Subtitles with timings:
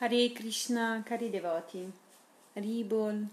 [0.00, 1.90] Hare Krishna, cari devoti,
[2.52, 3.26] Ribol.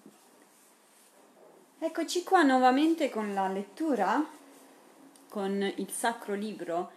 [1.78, 4.26] Eccoci qua nuovamente con la lettura,
[5.30, 6.92] con il sacro libro,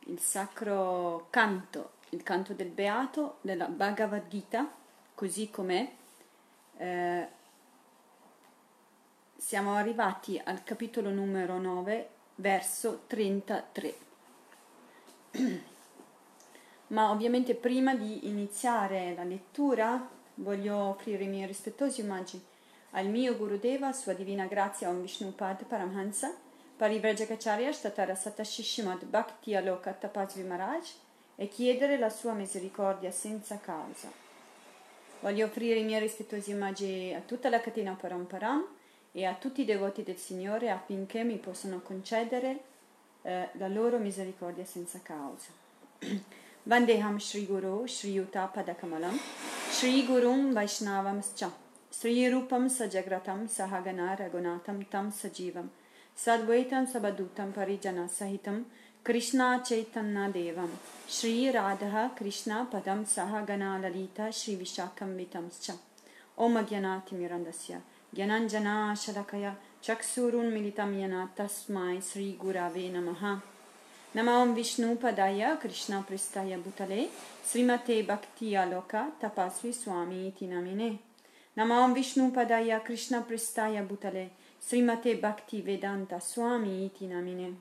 [0.00, 4.70] il sacro canto, il canto del Beato della Bhagavad Gita,
[5.14, 5.90] così com'è.
[6.76, 7.28] Eh,
[9.34, 13.94] siamo arrivati al capitolo numero 9, verso 33.
[16.88, 22.40] Ma ovviamente prima di iniziare la lettura voglio offrire i miei rispettosi omaggi
[22.90, 26.34] al mio Gurudeva, sua divina grazia Om Vishnupad Paramhansa,
[26.76, 30.90] Parivrajacacharya Statara Satashishimad Bhakti Aloka Tapasvi Maharaj
[31.34, 34.10] e chiedere la sua misericordia senza causa.
[35.20, 38.64] Voglio offrire i miei rispettosi omaggi a tutta la catena Paramparam
[39.12, 42.60] e a tutti i devoti del Signore affinché mi possano concedere
[43.22, 45.50] eh, la loro misericordia senza causa.
[54.16, 55.68] Ragunatam Tam Sajivam.
[56.16, 58.64] Sadvaitam Sabadutam Parijana Sahitam
[59.04, 60.68] Krishna Chaitanya Devam.
[61.08, 65.78] Shri Radha Krishna Padam Sahagana Lalita Shri Vishakam Vitamscha
[66.36, 67.80] Om Agyanati Mirandasya.
[68.12, 69.54] Gyananjana Shalakaya.
[69.80, 73.40] Chaksurun Militam Yana Tasmai Sri Gurave Namaha
[74.14, 77.08] Namam Vishnu Padaya Krishna Pristaya Bhutale
[77.44, 80.98] Srimate Bhakti Aloka Tapasvi Swami Iti Namine
[81.58, 87.54] Namam Vishnu Padaya Krishna Pristaya Bhutale Srimate Bhakti Vedanta Swami Iti Namine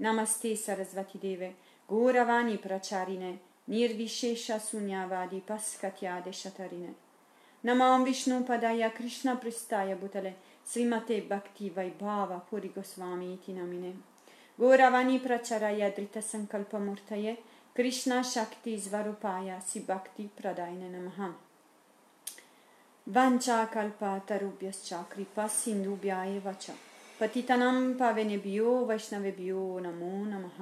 [0.00, 1.54] Namaste Sarasvati Deve
[1.86, 6.94] Gauravani Pracharine Nirvishesha Sunyavadi Paskatyade Shatarine
[7.62, 13.52] Namam Vishnu Padaya Krishna Pristaya Bhutale Srimate Bhakti Vaibhava Puri Goswami Iti
[14.60, 17.32] ગોરાવાની પ્રચરાય દ્રિત સંકલ્પ મૂર્તયે
[17.76, 21.20] કૃષ્ણ શક્તિ સ્વરૂપાય શ્રી ભક્તિ પ્રદાય નમઃ
[23.06, 26.74] વંચાકલ્પતરુભ્યશ્ચ કૃપા સિંધુભ્યા એવ ચ
[27.20, 30.60] પતિતનમ પાવનેભ્યો વૈષ્ણવેભ્યો નમો નમઃ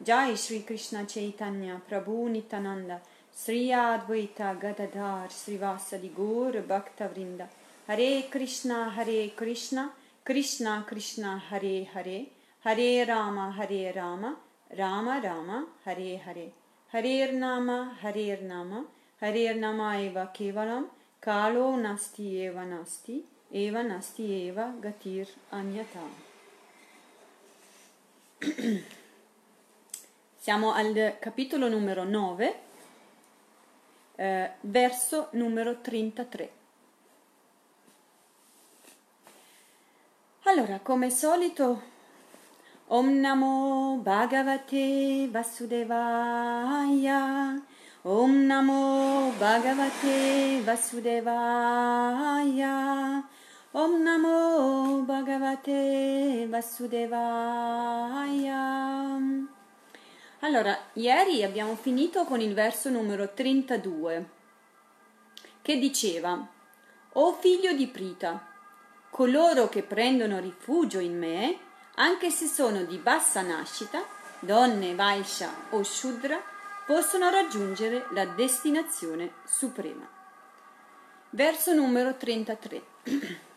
[0.00, 2.92] જય શ્રી કૃષ્ણ ચૈતન્ય પ્રભુ નિત્યાનંદ
[3.36, 7.46] શ્રી અદ્વૈત ગદધાર શ્રીવાસદિ ગોર ભક્તવૃંદ
[7.88, 9.94] હરે કૃષ્ણ હરે કૃષ્ણ
[10.26, 12.18] કૃષ્ણ કૃષ્ણ હરે હરે
[12.64, 14.36] Hare Rama Hare Rama
[14.76, 16.52] Rama Rama Hare Hare.
[16.92, 18.84] Hare Nama Hare Nama.
[19.20, 20.86] Hare Nama Eva Kevalam
[21.20, 26.28] Kalo Nasti Eva Nasti Eva Nasti Eva Gatir Anyata.
[30.36, 32.60] Siamo al capitolo numero 9
[34.16, 36.52] eh, verso numero 33
[40.44, 41.89] Allora, come solito
[42.92, 45.94] Om Namo Bhagavate Vasudevaya.
[48.02, 51.22] Om Namo Bhagavate Vasudevaya.
[53.70, 57.38] Om Namo Bhagavate Vasudevaya.
[60.40, 64.28] Allora, ieri abbiamo finito con il verso numero 32
[65.62, 66.44] che diceva
[67.12, 68.44] O figlio di Prita,
[69.10, 71.68] coloro che prendono rifugio in me
[72.00, 74.02] anche se sono di bassa nascita,
[74.38, 76.40] donne, Vaisha o Shudra,
[76.86, 80.08] possono raggiungere la destinazione suprema.
[81.28, 82.82] Verso numero 33.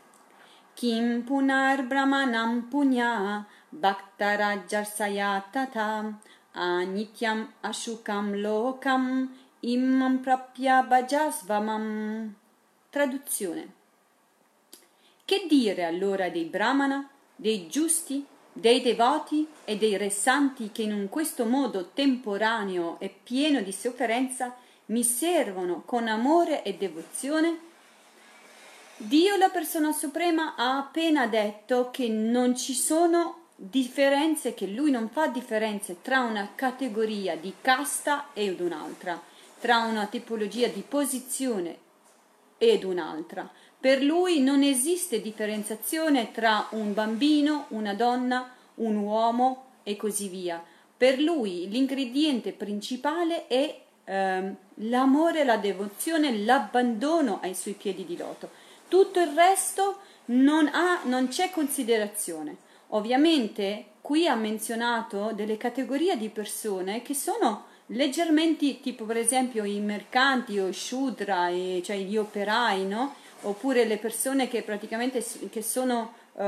[0.75, 6.19] Kim punar brahmanam punya bhaktarajarsaya tata
[6.53, 9.29] anityam ashukam lokam
[9.61, 12.35] imam prapya bhajasvamam.
[12.89, 13.73] Traduzione.
[15.23, 21.07] Che dire allora dei brahmana, dei giusti dei devoti e dei re santi che in
[21.09, 24.55] questo modo temporaneo e pieno di sofferenza
[24.87, 27.71] mi servono con amore e devozione?
[28.95, 35.09] Dio, la persona suprema, ha appena detto che non ci sono differenze, che lui non
[35.09, 39.19] fa differenze tra una categoria di casta ed un'altra,
[39.59, 41.77] tra una tipologia di posizione
[42.57, 43.49] ed un'altra.
[43.83, 50.63] Per lui non esiste differenziazione tra un bambino, una donna, un uomo e così via.
[50.95, 58.51] Per lui l'ingrediente principale è eh, l'amore, la devozione, l'abbandono ai suoi piedi di loto.
[58.87, 59.97] Tutto il resto
[60.27, 62.55] non, ha, non c'è considerazione.
[62.91, 69.81] Ovviamente qui ha menzionato delle categorie di persone che sono leggermente, tipo per esempio i
[69.81, 71.49] mercanti o i shudra,
[71.81, 73.15] cioè gli operai, no?
[73.43, 76.41] Oppure le persone che praticamente che sono uh,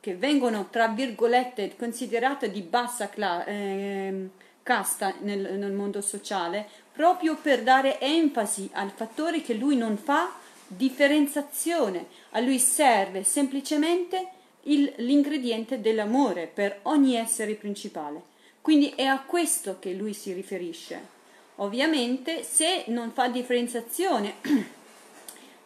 [0.00, 4.28] che vengono tra virgolette considerate di bassa classe eh,
[4.62, 10.32] casta nel, nel mondo sociale, proprio per dare enfasi al fattore che lui non fa
[10.66, 14.28] differenziazione, a lui serve semplicemente
[14.64, 18.22] il, l'ingrediente dell'amore per ogni essere principale.
[18.60, 21.18] Quindi è a questo che lui si riferisce.
[21.56, 24.34] Ovviamente se non fa differenziazione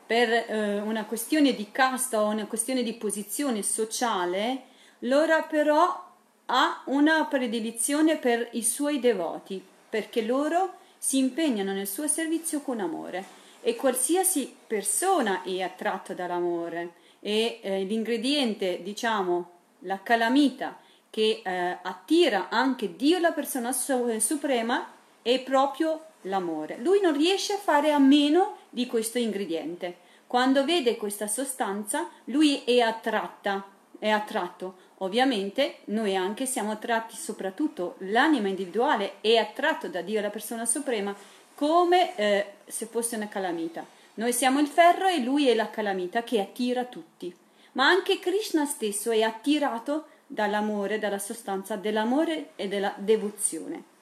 [0.06, 4.64] per eh, una questione di casta o una questione di posizione sociale,
[5.02, 6.12] allora però
[6.46, 12.80] ha una predilizione per i suoi devoti, perché loro si impegnano nel suo servizio con
[12.80, 13.42] amore.
[13.62, 20.78] E qualsiasi persona è attratta dall'amore e eh, l'ingrediente, diciamo, la calamita
[21.08, 24.92] che eh, attira anche Dio, la persona su- suprema,
[25.22, 26.78] è proprio l'amore.
[26.78, 30.02] Lui non riesce a fare a meno di questo ingrediente.
[30.26, 33.64] Quando vede questa sostanza, lui è attratta,
[33.98, 34.82] è attratto.
[34.98, 41.14] Ovviamente noi anche siamo attratti, soprattutto l'anima individuale è attratto da Dio, la persona suprema,
[41.54, 43.84] come eh, se fosse una calamita.
[44.14, 47.34] Noi siamo il ferro e lui è la calamita che attira tutti.
[47.72, 53.92] Ma anche Krishna stesso è attirato dall'amore, dalla sostanza dell'amore e della devozione.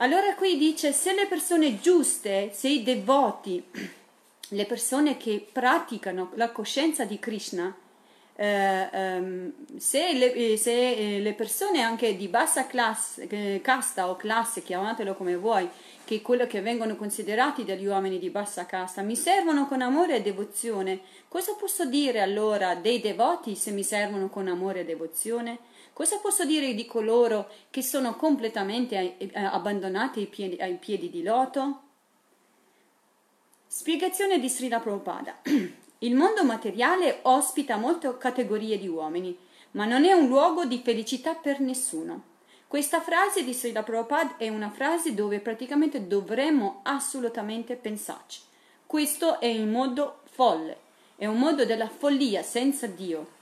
[0.00, 3.60] Allora qui dice se le persone giuste, se i devoti,
[4.50, 7.74] le persone che praticano la coscienza di Krishna,
[8.36, 14.08] eh, um, se, le, eh, se, eh, le, persone anche di bassa classe, eh, casta
[14.08, 15.68] o classe, chiamatelo come vuoi,
[16.04, 20.22] che quello che vengono considerati dagli uomini di bassa casta, mi servono con amore e
[20.22, 25.58] devozione, cosa posso dire allora dei devoti se mi servono con amore e devozione?
[25.98, 31.24] Cosa posso dire di coloro che sono completamente eh, abbandonati ai piedi, ai piedi di
[31.24, 31.80] loto?
[33.66, 35.38] Spiegazione di Srila Prabhupada.
[35.98, 39.36] Il mondo materiale ospita molte categorie di uomini,
[39.72, 42.22] ma non è un luogo di felicità per nessuno.
[42.68, 48.40] Questa frase di Srila Prabhupada è una frase dove praticamente dovremmo assolutamente pensarci.
[48.86, 50.78] Questo è un modo folle,
[51.16, 53.37] è un modo della follia senza Dio.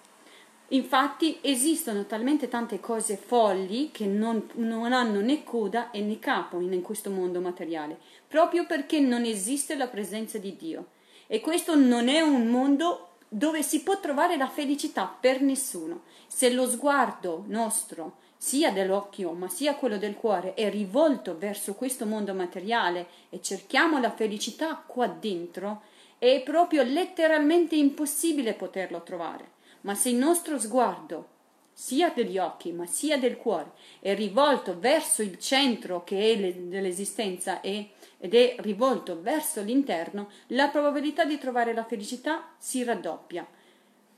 [0.71, 6.59] Infatti esistono talmente tante cose folli che non, non, hanno né coda e né capo
[6.59, 10.87] in questo mondo materiale, proprio perché non esiste la presenza di Dio.
[11.29, 16.03] E questo non è un mondo dove si può trovare la felicità per nessuno.
[16.27, 22.07] Se lo sguardo nostro, sia dell'occhio ma sia quello del cuore, è rivolto verso questo
[22.07, 25.83] mondo materiale e cerchiamo la felicità qua dentro,
[26.19, 29.55] è proprio letteralmente impossibile poterlo trovare.
[29.87, 31.35] Ma se il nostro sguardo,
[31.73, 36.69] sia degli occhi ma sia del cuore, è rivolto verso il centro che è le,
[36.69, 43.47] dell'esistenza e ed è rivolto verso l'interno, la probabilità di trovare la felicità si raddoppia.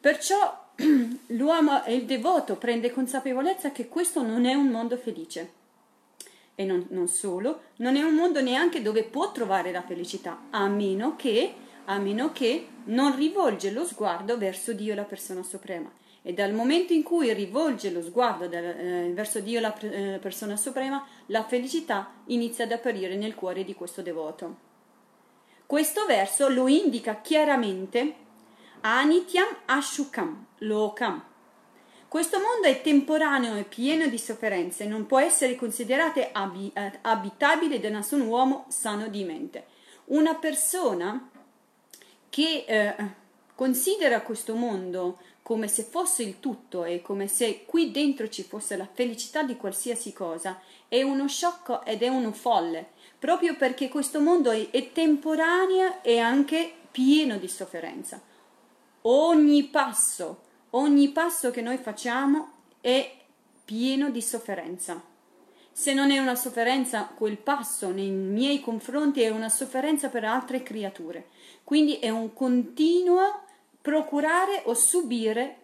[0.00, 0.70] Perciò
[1.28, 5.52] l'uomo e il devoto prende consapevolezza che questo non è un mondo felice.
[6.54, 10.66] E non, non, solo, non è un mondo neanche dove può trovare la felicità, a
[10.68, 11.54] meno che,
[11.90, 15.90] a meno che non rivolge lo sguardo verso Dio, la persona suprema
[16.22, 20.56] e dal momento in cui rivolge lo sguardo del, eh, verso Dio, la eh, persona
[20.56, 24.66] suprema, la felicità inizia ad apparire nel cuore di questo devoto.
[25.64, 28.14] Questo verso lo indica chiaramente
[28.80, 31.24] Anityam Ashukam, Lokam.
[32.08, 36.32] Questo mondo è temporaneo e pieno di sofferenze, non può essere considerato eh,
[37.02, 39.66] abitabile da nessun uomo sano di mente.
[40.06, 41.30] Una persona
[42.28, 42.94] che eh,
[43.54, 48.76] considera questo mondo come se fosse il tutto e come se qui dentro ci fosse
[48.76, 54.20] la felicità di qualsiasi cosa, è uno sciocco ed è uno folle, proprio perché questo
[54.20, 58.20] mondo è, è temporaneo e anche pieno di sofferenza.
[59.02, 62.50] Ogni passo, ogni passo che noi facciamo
[62.82, 63.10] è
[63.64, 65.02] pieno di sofferenza.
[65.72, 70.62] Se non è una sofferenza, quel passo nei miei confronti è una sofferenza per altre
[70.62, 71.28] creature.
[71.68, 73.42] Quindi è un continuo
[73.82, 75.56] procurare o subire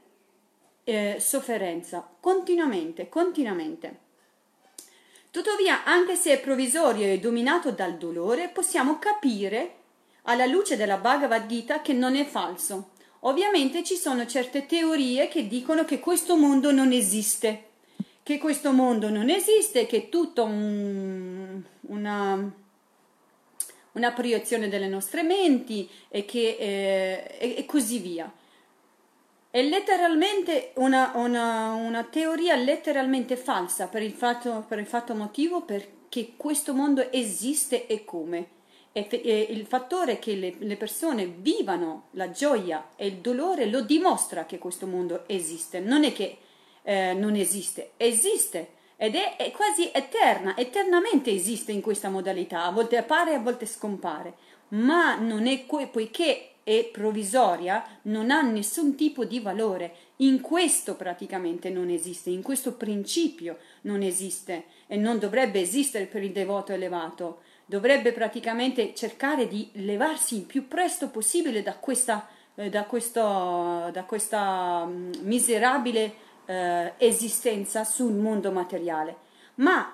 [0.84, 4.00] eh, sofferenza continuamente, continuamente.
[5.30, 9.76] Tuttavia, anche se è provvisorio e dominato dal dolore, possiamo capire
[10.24, 12.90] alla luce della Bhagavad Gita che non è falso.
[13.20, 17.68] Ovviamente ci sono certe teorie che dicono che questo mondo non esiste,
[18.22, 22.52] che questo mondo non esiste, che è tutto un, una,
[23.94, 28.32] una proiezione delle nostre menti e, che, eh, e, e così via.
[29.50, 35.62] È letteralmente una, una, una, teoria letteralmente falsa per il, fatto, per il fatto motivo
[35.62, 38.48] perché questo mondo esiste e come.
[38.90, 43.82] E, e il fattore che le, le, persone vivano la gioia e il dolore lo
[43.82, 45.78] dimostra che questo mondo esiste.
[45.78, 46.38] Non è che
[46.82, 52.70] eh, non esiste, esiste ed è, è quasi eterna, eternamente esiste in questa modalità, a
[52.70, 54.34] volte appare, a volte scompare,
[54.68, 59.94] ma non è poiché è provvisoria, non ha nessun tipo di valore.
[60.16, 66.22] In questo praticamente non esiste, in questo principio non esiste e non dovrebbe esistere per
[66.22, 67.42] il devoto elevato.
[67.66, 74.04] Dovrebbe praticamente cercare di levarsi il più presto possibile da questa, eh, da questo, da
[74.06, 79.16] questa mm, miserabile eh, esistenza sul mondo materiale.
[79.56, 79.92] Ma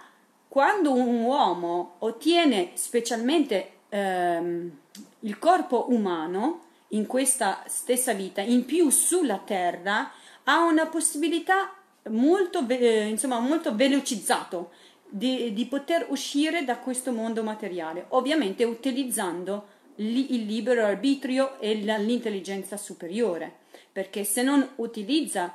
[0.48, 4.78] quando un uomo ottiene specialmente ehm,
[5.20, 10.10] il corpo umano in questa stessa vita, in più sulla terra,
[10.44, 11.72] ha una possibilità
[12.08, 14.70] molto, eh, insomma, molto velocizzato
[15.08, 22.76] di, di, poter uscire da questo mondo materiale, ovviamente utilizzando il libero arbitrio e l'intelligenza
[22.76, 23.52] superiore,
[23.92, 25.54] perché se non utilizza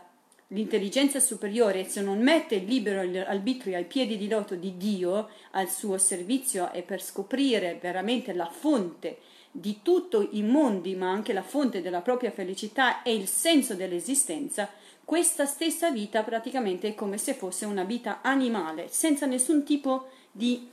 [0.49, 5.69] l'intelligenza superiore, se non mette il libero arbitrio ai piedi di loto di Dio al
[5.69, 9.19] suo servizio e per scoprire veramente la fonte
[9.51, 14.69] di tutto i mondi, ma anche la fonte della propria felicità e il senso dell'esistenza,
[15.05, 20.67] questa stessa vita praticamente è come se fosse una vita animale, senza nessun tipo di,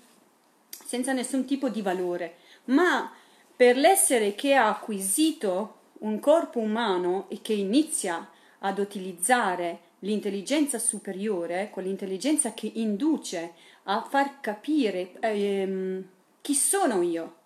[0.90, 2.36] nessun tipo di valore.
[2.64, 3.12] Ma
[3.54, 8.28] per l'essere che ha acquisito un corpo umano e che inizia
[8.64, 13.52] ad utilizzare l'intelligenza superiore, quell'intelligenza che induce
[13.84, 16.04] a far capire ehm,
[16.40, 17.36] chi sono io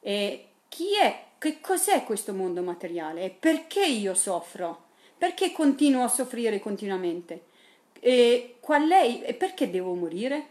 [0.00, 4.86] e chi è, che cos'è questo mondo materiale e perché io soffro,
[5.18, 7.44] perché continuo a soffrire continuamente
[8.00, 10.48] e qual è e perché devo morire?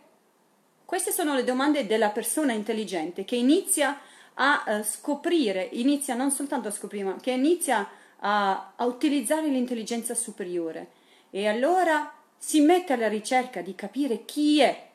[0.86, 4.00] Queste sono le domande della persona intelligente che inizia
[4.34, 7.88] a uh, scoprire, inizia non soltanto a scoprire, ma che inizia a
[8.22, 11.00] a, a utilizzare l'intelligenza superiore.
[11.30, 14.90] E allora si mette alla ricerca di capire chi è,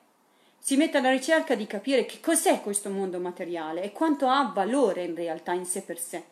[0.58, 5.04] si mette alla ricerca di capire che cos'è questo mondo materiale e quanto ha valore
[5.04, 6.24] in realtà in sé per sé.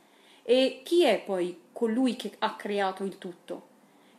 [0.42, 3.72] E chi è poi colui che ha creato il tutto?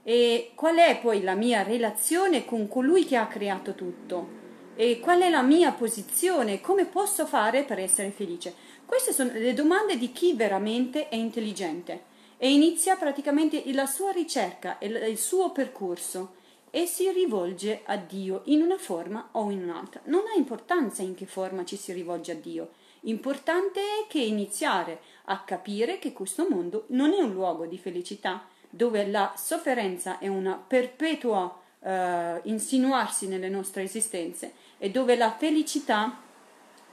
[0.03, 4.44] E qual è poi la mia relazione con colui che ha creato tutto?
[4.75, 8.53] E qual è la mia posizione, come posso fare per essere felice.
[8.86, 12.13] Queste sono le domande di chi veramente è intelligente
[12.45, 16.35] e inizia praticamente la sua ricerca e il suo percorso
[16.69, 20.01] e si rivolge a Dio in una forma o in un'altra.
[20.03, 22.73] Non ha importanza in che forma ci si rivolge a Dio.
[23.05, 28.45] Importante è che iniziare a capire che questo mondo non è un luogo di felicità,
[28.69, 36.15] dove la sofferenza è una perpetua eh, insinuarsi nelle nostre esistenze e dove la felicità,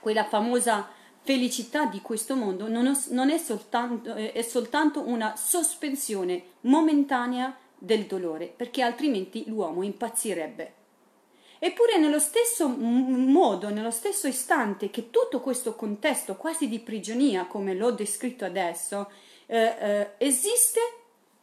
[0.01, 8.05] quella famosa felicità di questo mondo non è soltanto, è soltanto una sospensione momentanea del
[8.05, 10.81] dolore, perché altrimenti l'uomo impazzirebbe.
[11.59, 17.75] Eppure nello stesso modo, nello stesso istante che tutto questo contesto quasi di prigionia, come
[17.75, 19.11] l'ho descritto adesso,
[19.47, 20.81] eh, eh, esiste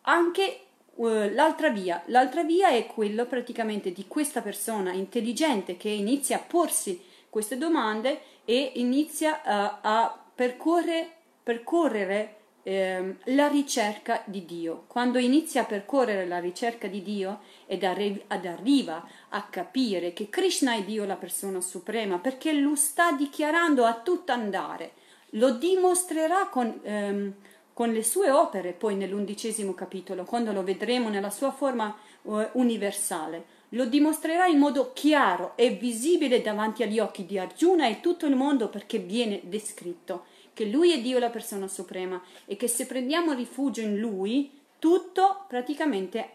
[0.02, 0.60] anche
[0.98, 2.04] eh, l'altra via.
[2.08, 8.22] L'altra via è quella praticamente di questa persona intelligente che inizia a porsi queste domande
[8.46, 11.12] e inizia a, a percorrere,
[11.44, 14.84] percorrere eh, la ricerca di Dio.
[14.88, 20.30] Quando inizia a percorrere la ricerca di Dio ed, arri- ed arriva a capire che
[20.30, 24.94] Krishna è Dio la persona suprema, perché lo sta dichiarando a tutto andare,
[25.32, 27.34] lo dimostrerà con, ehm,
[27.74, 33.58] con le sue opere poi nell'undicesimo capitolo, quando lo vedremo nella sua forma uh, universale
[33.70, 38.36] lo dimostrerà in modo chiaro e visibile davanti agli occhi di Arjuna e tutto il
[38.36, 43.34] mondo perché viene descritto che lui è Dio la persona suprema e che se prendiamo
[43.34, 46.32] rifugio in lui tutto praticamente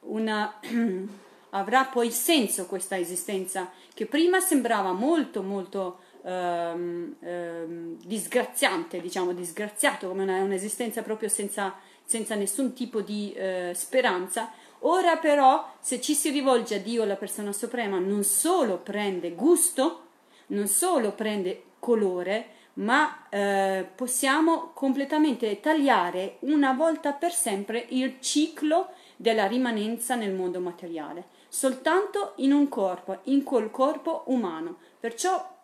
[0.00, 0.60] una,
[1.50, 10.08] avrà poi senso questa esistenza che prima sembrava molto molto ehm, ehm, disgraziante, diciamo disgraziato
[10.08, 16.14] come una, un'esistenza proprio senza, senza nessun tipo di eh, speranza Ora però, se ci
[16.14, 20.06] si rivolge a Dio, la persona suprema, non solo prende gusto,
[20.48, 28.90] non solo prende colore, ma eh, possiamo completamente tagliare una volta per sempre il ciclo
[29.16, 34.78] della rimanenza nel mondo materiale, soltanto in un corpo, in quel corpo umano.
[34.98, 35.58] Perciò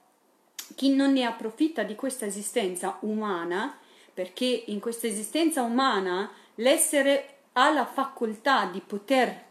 [0.74, 3.78] chi non ne approfitta di questa esistenza umana,
[4.12, 9.44] perché in questa esistenza umana l'essere ha la facoltà di poter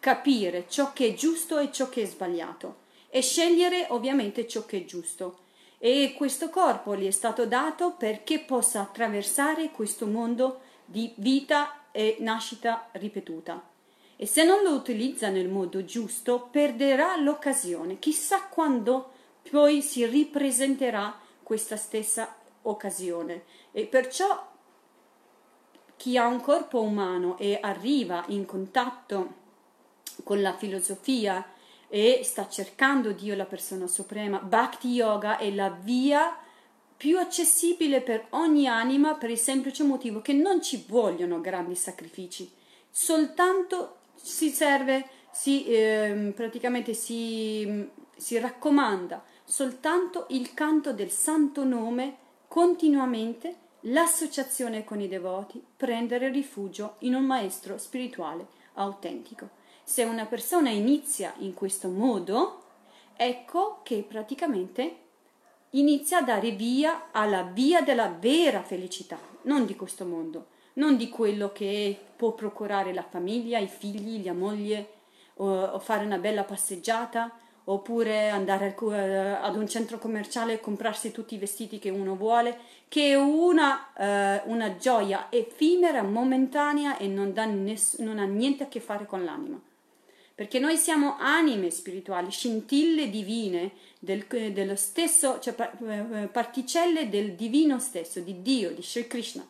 [0.00, 4.78] capire ciò che è giusto e ciò che è sbagliato e scegliere ovviamente ciò che
[4.78, 5.38] è giusto.
[5.78, 12.16] E questo corpo gli è stato dato perché possa attraversare questo mondo di vita e
[12.20, 13.62] nascita ripetuta.
[14.16, 17.98] e se non lo utilizza nel modo giusto perderà l'occasione.
[17.98, 19.10] Chissà quando
[19.50, 23.44] poi si ripresenterà questa stessa occasione.
[23.72, 24.53] E perciò
[25.96, 29.42] chi ha un corpo umano e arriva in contatto
[30.22, 31.44] con la filosofia
[31.88, 36.36] e sta cercando Dio, la persona suprema, Bhakti Yoga è la via
[36.96, 42.50] più accessibile per ogni anima per il semplice motivo che non ci vogliono grandi sacrifici,
[42.90, 52.16] soltanto si serve, si, eh, praticamente si, si raccomanda soltanto il canto del santo nome
[52.48, 53.56] continuamente,
[53.86, 59.48] l'associazione con i devoti, prendere rifugio in un maestro spirituale autentico.
[59.82, 62.62] Se una persona inizia in questo modo,
[63.16, 64.96] ecco che praticamente
[65.70, 71.08] inizia a dare via alla via della vera felicità, non di questo mondo, non di
[71.08, 74.92] quello che può procurare la famiglia, i figli, la moglie,
[75.36, 77.30] o, fare una bella passeggiata,
[77.64, 78.74] oppure andare
[79.40, 83.92] ad un centro commerciale e comprarsi tutti i vestiti che uno vuole, che è una,
[83.94, 89.24] eh, una gioia effimera, momentanea e non, ness- non ha niente a che fare con
[89.24, 89.60] l'anima
[90.34, 97.78] perché noi siamo anime spirituali, scintille divine del, dello stesso, cioè eh, particelle del divino
[97.78, 99.46] stesso, di Dio, di Sri Krishna.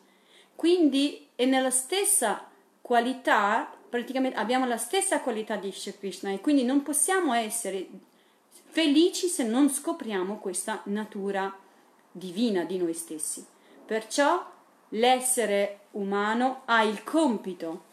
[0.55, 2.47] Quindi è nella stessa
[2.81, 7.87] qualità, praticamente abbiamo la stessa qualità di Sri Krishna e quindi non possiamo essere
[8.49, 11.55] felici se non scopriamo questa natura
[12.11, 13.45] divina di noi stessi.
[13.85, 14.45] Perciò
[14.89, 17.83] l'essere umano ha il compito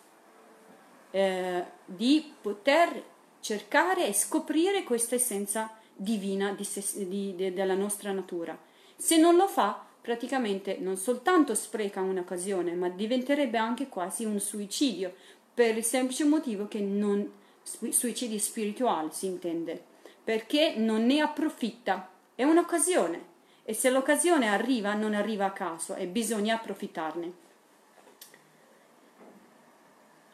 [1.10, 8.12] eh, di poter cercare e scoprire questa essenza divina di se, di, de, della nostra
[8.12, 8.58] natura.
[8.96, 15.14] Se non lo fa, praticamente non soltanto spreca un'occasione, ma diventerebbe anche quasi un suicidio,
[15.54, 17.30] per il semplice motivo che non
[17.62, 19.82] suicidio spirituale si intende,
[20.24, 23.30] perché non ne approfitta, è un'occasione
[23.64, 27.32] e se l'occasione arriva non arriva a caso e bisogna approfittarne.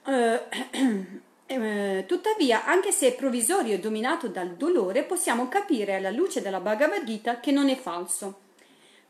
[1.51, 6.61] Eh, tuttavia, anche se è provvisorio e dominato dal dolore, possiamo capire alla luce della
[6.61, 8.41] Bhagavad Gita che non è falso,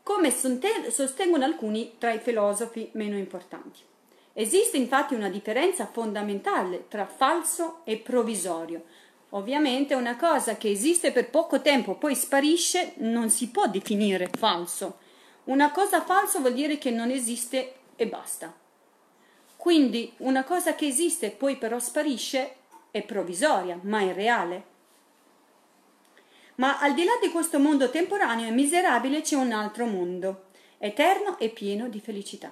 [0.03, 3.81] come sostengono alcuni tra i filosofi meno importanti.
[4.33, 8.83] Esiste infatti una differenza fondamentale tra falso e provvisorio.
[9.31, 14.97] Ovviamente una cosa che esiste per poco tempo poi sparisce non si può definire falso.
[15.45, 18.53] Una cosa falsa vuol dire che non esiste e basta.
[19.55, 22.55] Quindi una cosa che esiste poi però sparisce
[22.91, 24.63] è provvisoria, ma è reale.
[26.55, 30.45] Ma al di là di questo mondo temporaneo e miserabile c'è un altro mondo,
[30.77, 32.51] eterno e pieno di felicità.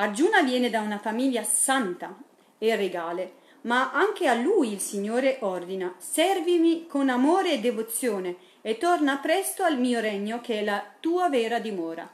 [0.00, 2.16] Arjuna viene da una famiglia santa
[2.56, 3.32] e regale,
[3.62, 9.62] ma anche a lui il Signore ordina: servimi con amore e devozione e torna presto
[9.62, 12.10] al mio regno che è la tua vera dimora.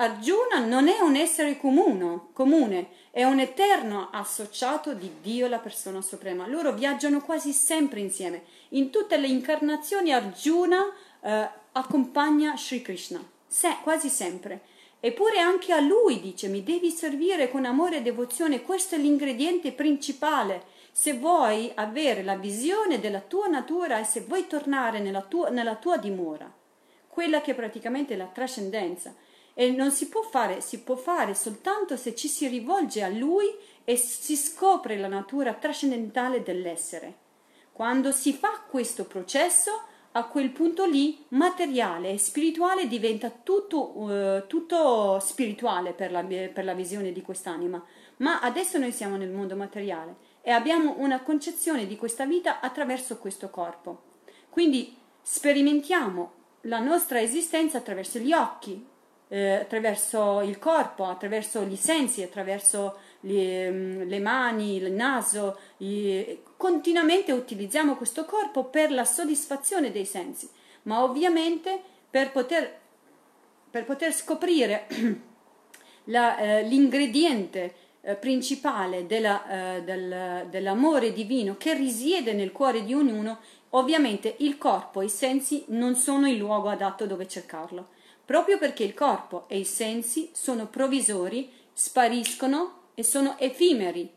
[0.00, 6.02] Arjuna non è un essere comune, comune, è un eterno associato di Dio, la persona
[6.02, 6.44] suprema.
[6.48, 8.42] Loro viaggiano quasi sempre insieme.
[8.70, 10.84] In tutte le incarnazioni Arjuna
[11.20, 14.76] eh, accompagna Sri Krishna, Se, quasi sempre.
[15.00, 19.72] Eppure anche a lui dice mi devi servire con amore e devozione, questo è l'ingrediente
[19.72, 20.76] principale.
[20.90, 25.76] Se vuoi avere la visione della tua natura e se vuoi tornare nella tua, nella
[25.76, 26.52] tua dimora,
[27.06, 29.14] quella che è praticamente la trascendenza
[29.54, 33.52] e non si può fare, si può fare soltanto se ci si rivolge a Lui
[33.84, 37.26] e si scopre la natura trascendentale dell'essere.
[37.72, 39.82] Quando si fa questo processo,
[40.18, 46.64] a quel punto lì materiale e spirituale diventa tutto, uh, tutto spirituale per la, per
[46.64, 47.82] la visione di quest'anima.
[48.18, 53.18] Ma adesso noi siamo nel mondo materiale e abbiamo una concezione di questa vita attraverso
[53.18, 54.02] questo corpo.
[54.48, 58.84] Quindi sperimentiamo la nostra esistenza attraverso gli occhi,
[59.28, 65.58] eh, attraverso il corpo, attraverso i sensi, attraverso le, le mani, il naso.
[65.78, 70.48] I, continuamente utilizziamo questo corpo per la soddisfazione dei sensi,
[70.82, 72.78] ma ovviamente per poter,
[73.70, 74.86] per poter scoprire
[76.04, 82.94] la, eh, l'ingrediente eh, principale della, eh, del, dell'amore divino che risiede nel cuore di
[82.94, 83.38] ognuno,
[83.70, 87.96] ovviamente il corpo e i sensi non sono il luogo adatto dove cercarlo
[88.28, 94.12] proprio perché il corpo e i sensi sono provvisori, spariscono e sono effimeri.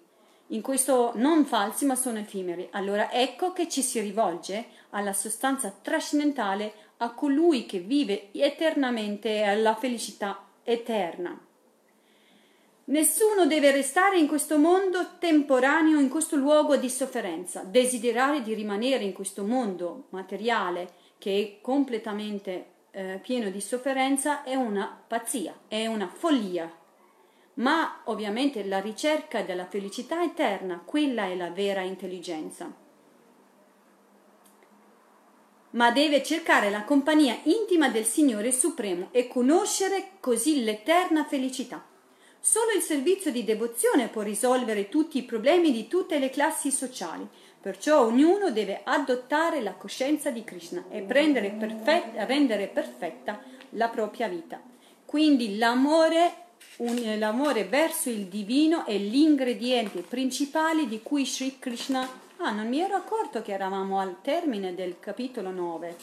[0.47, 2.67] In questo non falsi, ma sono effimeri.
[2.71, 9.75] Allora ecco che ci si rivolge alla sostanza trascendentale, a colui che vive eternamente alla
[9.75, 11.39] felicità eterna.
[12.85, 17.61] Nessuno deve restare in questo mondo temporaneo, in questo luogo di sofferenza.
[17.61, 24.55] Desiderare di rimanere in questo mondo materiale che è completamente eh, pieno di sofferenza è
[24.55, 26.79] una pazzia, è una follia.
[27.61, 32.71] Ma ovviamente la ricerca della felicità eterna, quella è la vera intelligenza.
[35.71, 41.85] Ma deve cercare la compagnia intima del Signore Supremo e conoscere così l'eterna felicità.
[42.39, 47.27] Solo il servizio di devozione può risolvere tutti i problemi di tutte le classi sociali,
[47.61, 53.39] perciò ognuno deve adottare la coscienza di Krishna e perfet- rendere perfetta
[53.71, 54.59] la propria vita.
[55.05, 56.40] Quindi l'amore,
[56.77, 62.19] un, l'amore verso il divino è l'ingrediente principale di cui Sri Krishna...
[62.37, 65.95] Ah, non mi ero accorto che eravamo al termine del capitolo 9.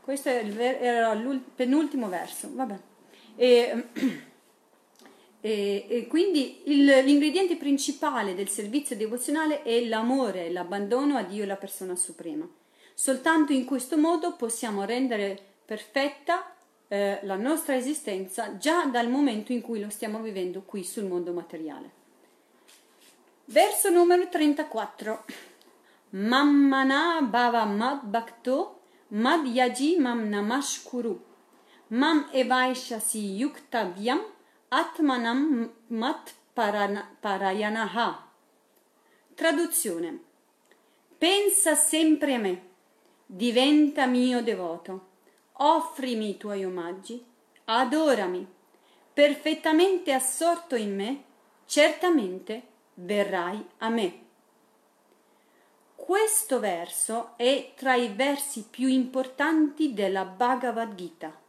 [0.00, 2.48] Questo era il penultimo verso.
[2.50, 2.78] Vabbè.
[3.36, 3.84] E,
[5.40, 11.56] E, e quindi il, l'ingrediente principale del servizio devozionale è l'amore, l'abbandono a Dio, la
[11.56, 12.46] persona suprema.
[12.92, 16.54] Soltanto in questo modo possiamo rendere perfetta
[16.92, 21.32] eh, la nostra esistenza già dal momento in cui lo stiamo vivendo qui sul mondo
[21.32, 21.90] materiale.
[23.44, 25.24] Verso numero 34.
[26.10, 31.14] Mammana bhava mad bhakto mad yaji mam namashkuru
[31.88, 34.20] mam evaishasi yuktavyam
[34.72, 38.18] Atmanam Mat Parayanaha.
[39.34, 40.20] Traduzione.
[41.18, 42.62] Pensa sempre a me,
[43.26, 45.09] diventa mio devoto,
[45.62, 47.24] offrimi i tuoi omaggi,
[47.64, 48.46] adorami,
[49.12, 51.24] perfettamente assorto in me,
[51.66, 52.62] certamente
[52.94, 54.18] verrai a me.
[55.94, 61.40] Questo verso è tra i versi più importanti della Bhagavad Gita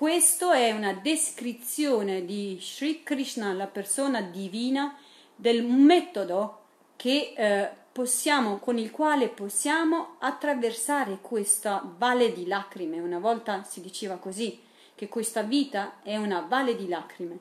[0.00, 4.96] questo è una descrizione di Sri Krishna, la persona divina,
[5.36, 6.62] del metodo
[6.96, 13.00] che, eh, possiamo, con il quale possiamo attraversare questa valle di lacrime.
[13.00, 14.60] Una volta si diceva così,
[14.94, 17.38] che questa vita è una valle di lacrime.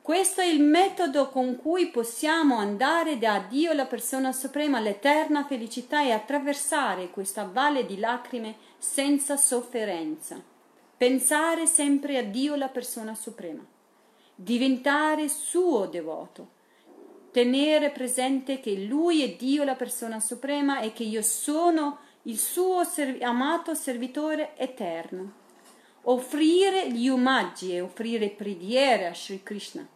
[0.00, 6.02] Questo è il metodo con cui possiamo andare da Dio, la persona suprema, all'eterna felicità
[6.02, 10.40] e attraversare questa valle di lacrime senza sofferenza.
[10.96, 13.64] Pensare sempre a Dio la persona suprema,
[14.34, 16.54] diventare suo devoto,
[17.36, 22.82] tenere presente che Lui è Dio la persona suprema e che io sono il suo
[22.82, 25.32] serv- amato servitore eterno,
[26.04, 29.86] offrire gli omaggi e offrire preghiere a Sri Krishna,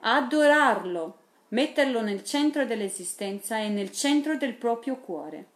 [0.00, 1.16] adorarlo,
[1.48, 5.46] metterlo nel centro dell'esistenza e nel centro del proprio cuore.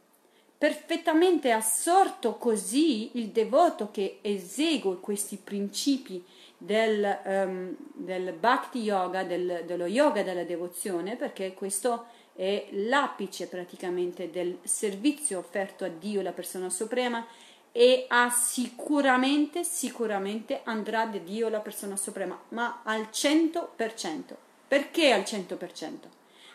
[0.57, 6.25] Perfettamente assorto così il devoto che esegue questi principi
[6.59, 14.31] del, um, del bhakti yoga, del, dello yoga della devozione, perché questo è l'apice praticamente
[14.31, 17.27] del servizio offerto a Dio, la persona suprema,
[17.73, 24.35] e ha sicuramente, sicuramente andrà da Dio la persona suprema, ma al 100%.
[24.67, 25.93] Perché al 100%?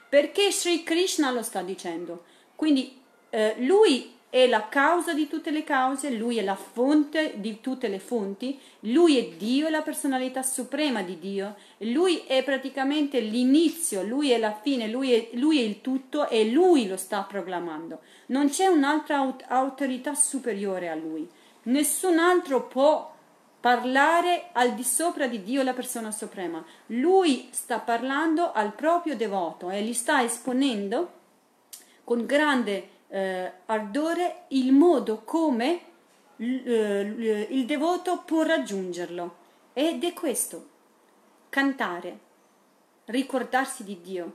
[0.09, 2.25] Perché Sri Krishna lo sta dicendo.
[2.55, 7.61] Quindi eh, lui è la causa di tutte le cause, lui è la fonte di
[7.61, 13.19] tutte le fonti, lui è Dio, è la personalità suprema di Dio, lui è praticamente
[13.19, 17.21] l'inizio, lui è la fine, lui è, lui è il tutto e lui lo sta
[17.21, 17.99] proclamando.
[18.29, 21.29] Non c'è un'altra aut- autorità superiore a lui.
[21.65, 23.13] Nessun altro può
[23.59, 26.65] parlare al di sopra di Dio, la persona suprema.
[26.87, 31.21] Lui sta parlando al proprio devoto e gli sta esponendo
[32.03, 35.81] con grande eh, ardore il modo come
[36.37, 39.41] eh, il devoto può raggiungerlo.
[39.73, 40.69] Ed è questo,
[41.49, 42.19] cantare,
[43.05, 44.33] ricordarsi di Dio,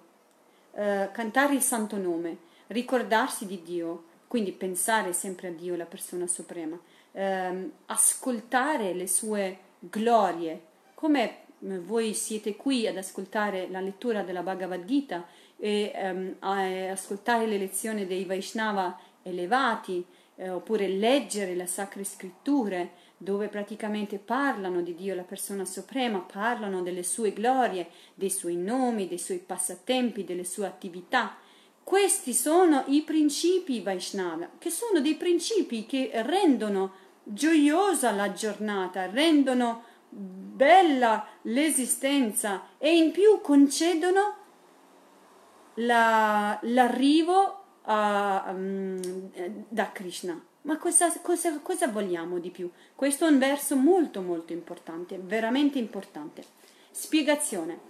[0.75, 2.38] eh, cantare il santo nome,
[2.69, 6.79] ricordarsi di Dio, quindi pensare sempre a Dio, la persona suprema,
[7.12, 10.62] ehm, ascoltare le sue glorie,
[10.95, 15.27] come voi siete qui ad ascoltare la lettura della Bhagavad Gita
[15.59, 20.05] e um, ascoltare le lezioni dei Vaishnava elevati
[20.37, 26.83] eh, oppure leggere le sacre scritture dove praticamente parlano di Dio, la persona suprema, parlano
[26.83, 31.37] delle sue glorie, dei suoi nomi, dei suoi passatempi, delle sue attività.
[31.83, 36.92] Questi sono i principi Vaishnava, che sono dei principi che rendono
[37.25, 44.37] gioiosa la giornata, rendono bella l'esistenza e in più concedono
[45.79, 49.01] la, l'arrivo a, um,
[49.69, 50.41] da Krishna.
[50.62, 52.71] Ma cosa, cosa, cosa vogliamo di più?
[52.95, 56.45] Questo è un verso molto molto importante, veramente importante.
[56.91, 57.87] Spiegazione.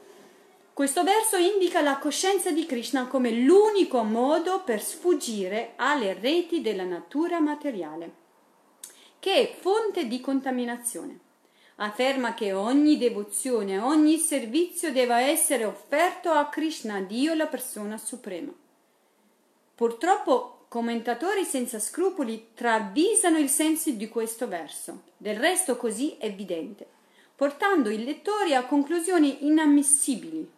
[0.73, 6.85] Questo verso indica la coscienza di Krishna come l'unico modo per sfuggire alle reti della
[6.85, 8.13] natura materiale,
[9.19, 11.19] che è fonte di contaminazione.
[11.81, 18.53] Afferma che ogni devozione, ogni servizio deve essere offerto a Krishna, Dio la persona suprema.
[19.75, 26.87] Purtroppo commentatori senza scrupoli travisano il senso di questo verso, del resto così evidente,
[27.35, 30.57] portando i lettori a conclusioni inammissibili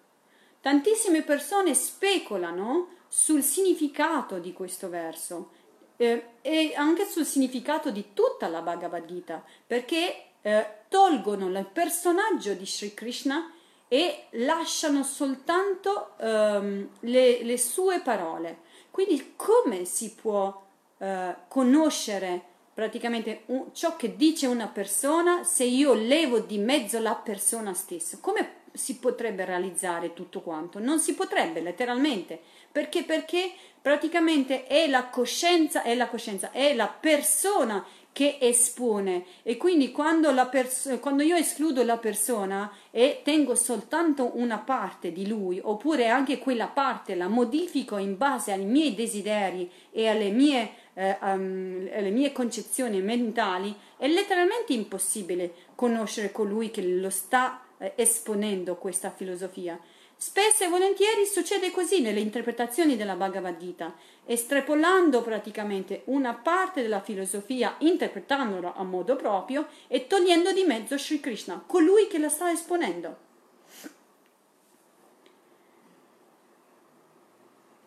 [0.60, 5.52] Tantissime persone speculano sul significato di questo verso
[5.96, 12.54] eh, e anche sul significato di tutta la Bhagavad Gita, perché eh, tolgono il personaggio
[12.54, 13.52] di Sri Krishna
[13.88, 18.58] e lasciano soltanto ehm, le, le, sue parole.
[18.90, 20.66] Quindi come si può
[20.98, 27.14] eh, conoscere praticamente un, ciò che dice una persona se io levo di mezzo la
[27.14, 28.18] persona stessa?
[28.20, 30.78] Come si potrebbe realizzare tutto quanto?
[30.78, 33.02] Non si potrebbe letteralmente, perché?
[33.02, 39.92] Perché praticamente è la coscienza, è la coscienza, è la persona che espone e quindi
[39.92, 46.08] quando, pers- quando, io escludo la persona e tengo soltanto una parte di lui oppure
[46.08, 51.88] anche quella parte la modifico in base ai miei desideri e alle mie, eh, um,
[51.94, 59.10] alle mie concezioni mentali è letteralmente impossibile conoscere colui che lo sta eh, esponendo questa
[59.10, 59.78] filosofia.
[60.22, 63.94] Spesso e volentieri succede così nelle interpretazioni della Bhagavad Gita,
[64.26, 71.20] estrapolando praticamente una parte della filosofia, interpretandola a modo proprio e togliendo di mezzo Sri
[71.20, 73.16] Krishna, colui che la sta esponendo.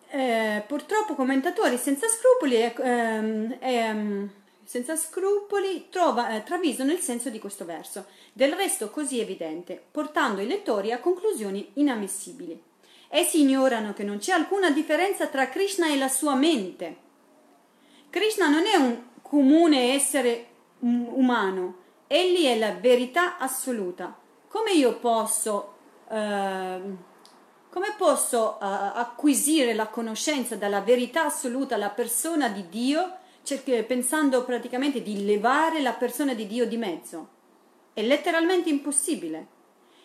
[0.08, 4.30] Eh, purtroppo commentatori senza scrupoli eh, eh,
[4.64, 10.42] senza scrupoli trova, eh, travisano il senso di questo verso, del resto così evidente, portando
[10.42, 12.62] i lettori a conclusioni inammissibili.
[13.08, 16.98] Essi ignorano che non c'è alcuna differenza tra Krishna e la sua mente.
[18.10, 20.48] Krishna non è un comune essere
[20.80, 21.76] umano,
[22.08, 24.18] egli è la verità assoluta.
[24.48, 25.76] Come io posso,
[26.10, 26.82] eh,
[27.70, 33.18] come posso eh, acquisire la conoscenza della verità assoluta, la persona di Dio,
[33.86, 37.42] pensando praticamente di levare la persona di Dio di mezzo.
[37.94, 39.48] È letteralmente impossibile.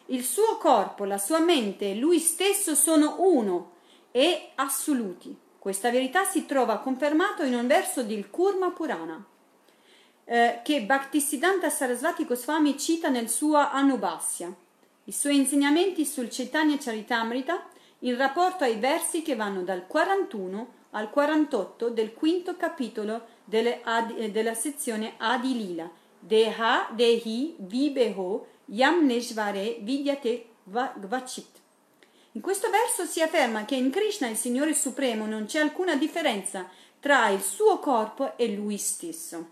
[0.06, 3.72] Il suo corpo, la sua mente e lui stesso sono uno
[4.10, 5.36] e assoluti.
[5.58, 9.26] Questa verità si trova confermato in un verso del Kurma Purana
[10.30, 14.54] eh, che Bhaktisiddhanta Sarasvati Goswami cita nel suo Anubhasya.
[15.04, 17.66] I suoi insegnamenti sul Chaitanya Charitamrita
[18.00, 23.26] in rapporto ai versi che vanno dal 41 al 48 del quinto capitolo
[23.84, 31.56] Adi, della sezione Adi Lila, Deha Dehi Vibeho Yam Neshvare Vidyate Vachit.
[32.32, 36.68] In questo verso si afferma che in Krishna, il Signore Supremo, non c'è alcuna differenza
[37.00, 39.50] tra il suo corpo e lui stesso.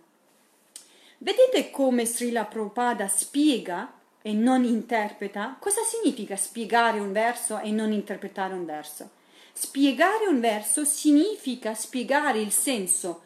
[1.19, 5.57] Vedete come Srila Prabhupada spiega e non interpreta?
[5.59, 9.11] Cosa significa spiegare un verso e non interpretare un verso?
[9.53, 13.23] Spiegare un verso significa spiegare il senso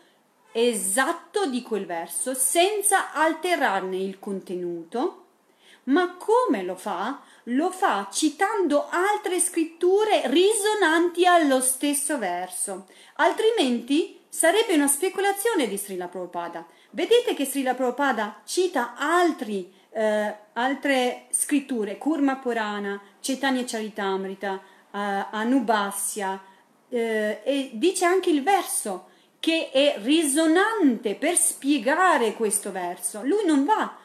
[0.53, 5.25] esatto di quel verso senza alterarne il contenuto,
[5.85, 7.23] ma come lo fa?
[7.45, 16.07] Lo fa citando altre scritture risonanti allo stesso verso, altrimenti sarebbe una speculazione di Srila
[16.07, 16.67] Prabhupada.
[16.91, 24.61] Vedete che Srila Prabhupada cita altri, eh, altre scritture, Kurma Purana, Chaitanya Charitamrita,
[24.91, 24.99] uh,
[25.31, 26.41] Anubassia
[26.89, 29.10] eh, e dice anche il verso
[29.41, 33.23] che è risonante per spiegare questo verso.
[33.25, 33.97] Lui non va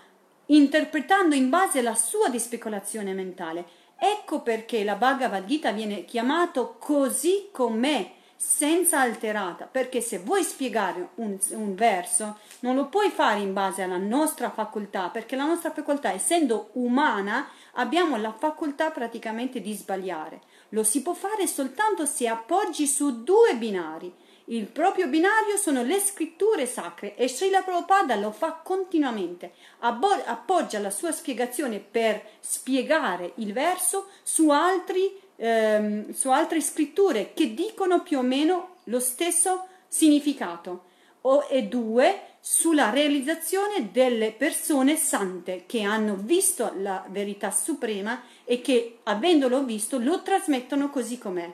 [0.48, 3.65] interpretando in base alla sua speculazione mentale.
[3.98, 11.10] Ecco perché la Bhagavad Gita viene chiamato così com'è, senza alterata, perché se vuoi spiegare
[11.15, 15.71] un, un, verso non lo puoi fare in base alla nostra facoltà, perché la nostra
[15.71, 20.41] facoltà, essendo umana, abbiamo la facoltà praticamente di sbagliare.
[20.69, 24.13] Lo si può fare soltanto se appoggi su due binari.
[24.47, 29.53] Il proprio binario sono le scritture sacre e Srila Prabhupada lo fa continuamente.
[29.79, 37.55] Appoggia la sua spiegazione per spiegare il verso su, altri, ehm, su altre scritture che
[37.55, 40.84] dicono più o meno lo stesso significato.
[41.21, 48.62] O, e due, sulla realizzazione delle persone sante che hanno visto la verità suprema e
[48.62, 51.51] che, avendolo visto, lo trasmettono così com'è.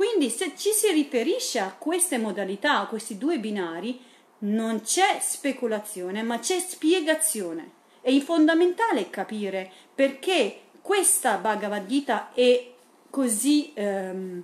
[0.00, 4.00] Quindi, se ci si riferisce a queste modalità, a questi due binari,
[4.38, 7.72] non c'è speculazione, ma c'è spiegazione.
[8.00, 12.72] È fondamentale capire perché questa Bhagavad Gita è
[13.10, 14.42] così ehm,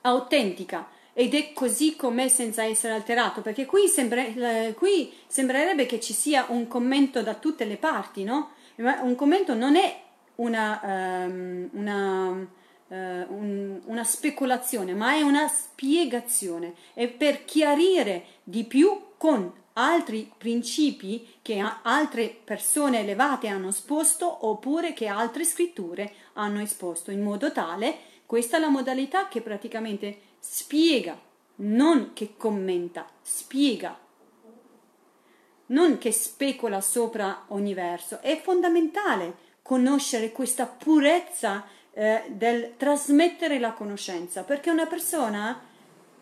[0.00, 6.00] autentica ed è così com'è senza essere alterato, perché qui, sembra, eh, qui sembrerebbe che
[6.00, 8.54] ci sia un commento da tutte le parti, no?
[8.74, 10.02] Un commento non è
[10.34, 12.56] una, um, una,
[12.88, 20.30] uh, un, una speculazione, ma è una spiegazione, è per chiarire di più con altri
[20.36, 27.52] principi che altre persone elevate hanno esposto oppure che altre scritture hanno esposto, in modo
[27.52, 27.96] tale,
[28.26, 31.18] questa è la modalità che praticamente spiega,
[31.56, 33.98] non che commenta, spiega,
[35.66, 38.20] non che specula sopra ogni verso.
[38.20, 41.64] È fondamentale conoscere questa purezza
[41.98, 45.60] eh, del trasmettere la conoscenza, perché una persona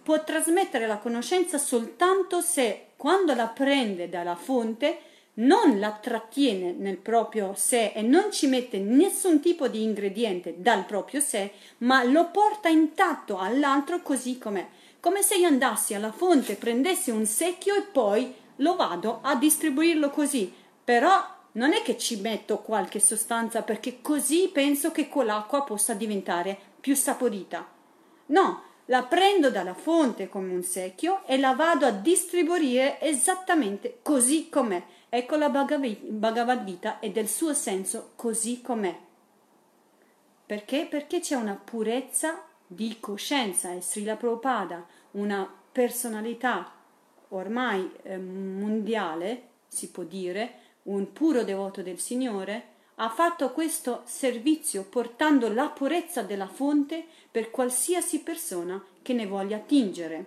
[0.02, 5.00] può trasmettere la conoscenza soltanto se quando la prende dalla fonte
[5.34, 10.86] non la trattiene nel proprio sé e non ci mette nessun tipo di ingrediente dal
[10.86, 14.66] proprio sé, ma lo porta intatto all'altro così com'è.
[14.98, 20.08] Come se io andassi alla fonte, prendessi un secchio e poi lo vado a distribuirlo
[20.08, 20.50] così.
[20.82, 26.58] Però non è che ci metto qualche sostanza perché così penso che quell'acqua possa diventare
[26.80, 27.66] più saporita.
[28.26, 34.48] No, la prendo dalla fonte come un secchio e la vado a distribuire esattamente così
[34.48, 38.94] com'è Ecco la Bhagavad Gita e del suo senso così com'è.
[40.44, 40.86] Perché?
[40.90, 46.70] Perché c'è una purezza di coscienza e Srila Prabhupada, una personalità
[47.28, 54.84] ormai eh, mondiale, si può dire, un puro devoto del Signore, ha fatto questo servizio
[54.84, 60.26] portando la purezza della fonte per qualsiasi persona che ne voglia attingere.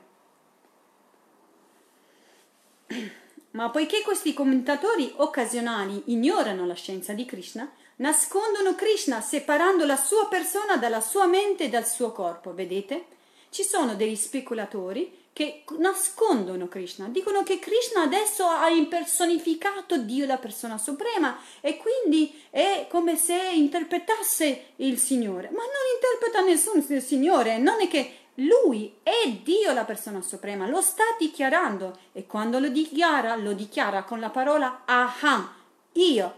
[3.51, 10.27] Ma poiché questi commentatori occasionali ignorano la scienza di Krishna, nascondono Krishna separando la sua
[10.27, 13.05] persona dalla sua mente e dal suo corpo, vedete?
[13.49, 20.35] Ci sono degli speculatori che nascondono Krishna, dicono che Krishna adesso ha impersonificato Dio la
[20.35, 27.57] persona suprema e quindi è come se interpretasse il Signore, ma non interpreta nessun Signore,
[27.57, 32.67] non è che lui è Dio la persona suprema, lo sta dichiarando e quando lo
[32.67, 35.53] dichiara, lo dichiara con la parola aham,
[35.93, 36.33] io.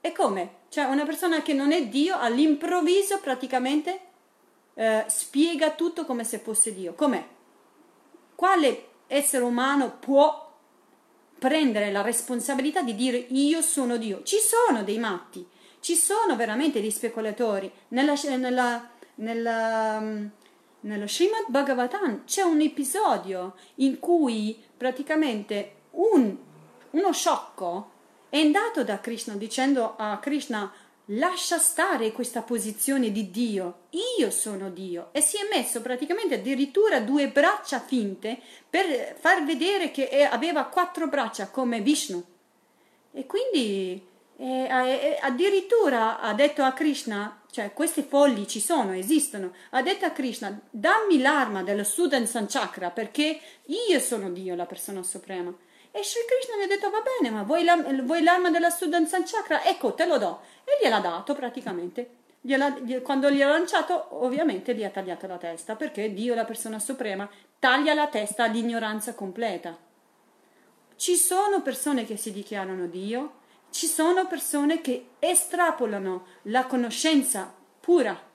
[0.00, 0.54] E come?
[0.68, 4.00] Cioè una persona che non è Dio all'improvviso praticamente
[4.74, 6.94] eh, spiega tutto come se fosse Dio.
[6.94, 7.24] Com'è?
[8.34, 10.50] Quale essere umano può
[11.38, 14.22] prendere la responsabilità di dire io sono Dio?
[14.22, 15.46] Ci sono dei matti,
[15.80, 17.70] ci sono veramente dei speculatori.
[17.88, 20.30] Nella, nella, nella
[20.82, 26.36] nello Srimad Bhagavatam c'è un episodio in cui praticamente un,
[26.90, 27.90] uno sciocco
[28.28, 30.72] è andato da Krishna dicendo a Krishna
[31.06, 33.86] lascia stare questa posizione di Dio,
[34.18, 38.38] io sono Dio e si è messo praticamente addirittura due braccia finte
[38.68, 42.22] per far vedere che aveva quattro braccia come Vishnu
[43.12, 49.52] e quindi eh, addirittura ha detto a Krishna cioè, questi folli ci sono, esistono.
[49.70, 55.02] Ha detto a Krishna, dammi l'arma dello Sudanshan Chakra perché io sono Dio, la persona
[55.02, 55.54] suprema.
[55.94, 59.24] E Sri Krishna gli ha detto, va bene, ma vuoi, la, vuoi l'arma della Sudanshan
[59.24, 59.62] Chakra?
[59.62, 60.40] Ecco, te lo do.
[60.64, 62.16] E gliel'ha dato praticamente.
[62.40, 67.28] Gliela, quando gliel'ha lanciato, ovviamente gli ha tagliato la testa, perché Dio, la persona suprema,
[67.58, 69.76] taglia la testa all'ignoranza completa.
[70.96, 78.30] Ci sono persone che si dichiarano Dio, ci sono persone che estrapolano la conoscenza pura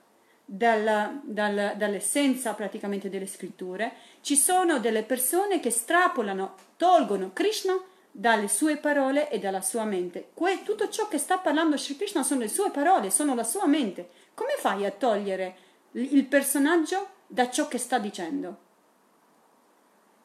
[0.50, 7.78] dal, dal, dall'essenza praticamente delle scritture, ci sono delle persone che estrapolano, tolgono Krishna
[8.10, 10.30] dalle sue parole e dalla sua mente.
[10.32, 13.66] Que, tutto ciò che sta parlando Sri Krishna sono le sue parole, sono la sua
[13.66, 14.08] mente.
[14.32, 15.56] Come fai a togliere
[15.92, 18.67] il personaggio da ciò che sta dicendo?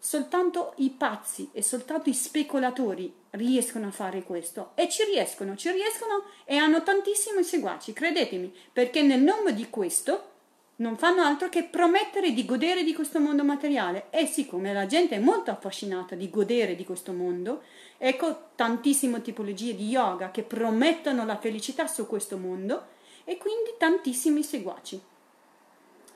[0.05, 4.71] Soltanto i pazzi e soltanto i speculatori riescono a fare questo.
[4.75, 10.31] E ci riescono, ci riescono e hanno tantissimi seguaci, credetemi, perché nel nome di questo
[10.77, 14.07] non fanno altro che promettere di godere di questo mondo materiale.
[14.09, 17.63] E siccome la gente è molto affascinata di godere di questo mondo,
[17.97, 22.88] ecco tantissime tipologie di yoga che promettono la felicità su questo mondo
[23.23, 25.01] e quindi tantissimi seguaci.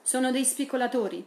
[0.01, 1.25] Sono dei speculatori,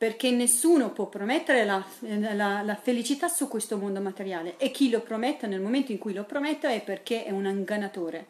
[0.00, 5.02] perché nessuno può promettere la, la, la, felicità su questo mondo materiale e chi lo
[5.02, 8.26] promette nel momento in cui lo promette è perché è un ingannatore.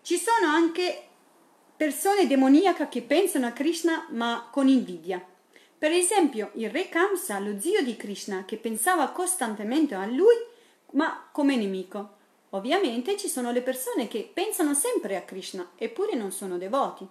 [0.00, 1.02] Ci sono anche
[1.76, 5.22] persone demoniache che pensano a Krishna ma con invidia.
[5.76, 10.34] Per esempio il re Kamsa, lo zio di Krishna, che pensava costantemente a lui
[10.92, 12.16] ma come nemico.
[12.52, 17.06] Ovviamente ci sono le persone che pensano sempre a Krishna eppure non sono devoti.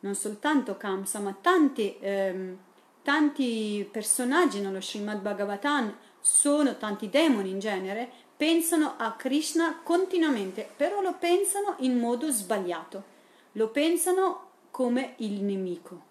[0.00, 2.56] Non soltanto Kamsa, ma tanti, ehm,
[3.02, 11.02] tanti personaggi nello Srimad Bhagavatam sono tanti demoni in genere, pensano a Krishna continuamente, però
[11.02, 13.04] lo pensano in modo sbagliato,
[13.52, 16.08] lo pensano come il nemico.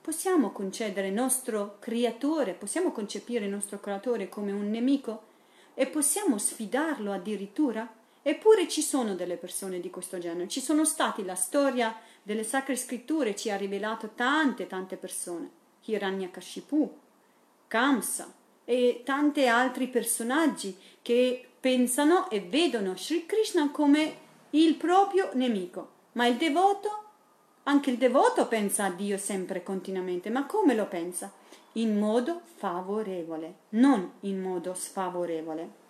[0.00, 5.22] Possiamo concedere il nostro creatore, possiamo concepire il nostro creatore come un nemico
[5.74, 7.88] e possiamo sfidarlo addirittura?
[8.20, 12.76] Eppure ci sono delle persone di questo genere, ci sono stati, la storia delle sacre
[12.76, 15.50] scritture ci ha rivelato tante, tante persone,
[15.84, 16.98] Hiranyakashipu,
[17.66, 18.32] Kamsa
[18.64, 24.16] e tanti altri personaggi che pensano e vedono Sri Krishna come
[24.50, 27.04] il proprio nemico, ma il devoto,
[27.64, 31.32] anche il devoto pensa a Dio sempre continuamente, ma come lo pensa?
[31.72, 35.80] In modo favorevole, non in modo sfavorevole.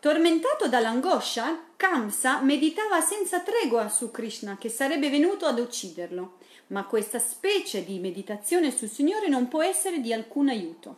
[0.00, 6.38] Tormentato dall'angoscia, Kamsa meditava senza tregua su Krishna che sarebbe venuto ad ucciderlo,
[6.68, 10.96] ma questa specie di meditazione sul Signore non può essere di alcun aiuto.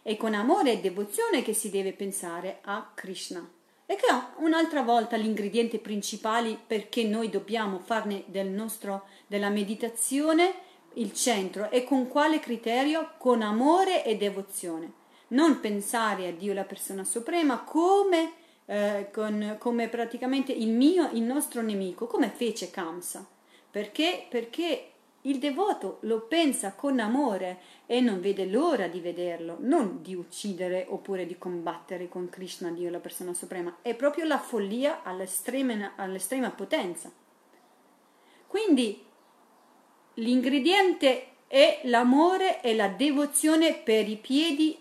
[0.00, 3.46] È con amore e devozione che si deve pensare a Krishna.
[3.84, 10.54] E che è un'altra volta l'ingrediente principale perché noi dobbiamo farne del nostro, della meditazione
[10.94, 13.10] il centro e con quale criterio?
[13.18, 15.00] Con amore e devozione
[15.32, 18.32] non pensare a Dio la persona suprema come,
[18.66, 23.26] eh, con, come praticamente il mio, il nostro nemico, come fece Kamsa.
[23.70, 24.26] Perché?
[24.28, 24.88] Perché
[25.22, 30.86] il devoto lo pensa con amore e non vede l'ora di vederlo, non di uccidere
[30.88, 33.78] oppure di combattere con Krishna, Dio la persona suprema.
[33.82, 37.10] È proprio la follia all'estrema, all'estrema potenza.
[38.46, 39.02] Quindi
[40.14, 44.76] l'ingrediente è l'amore e la devozione per i piedi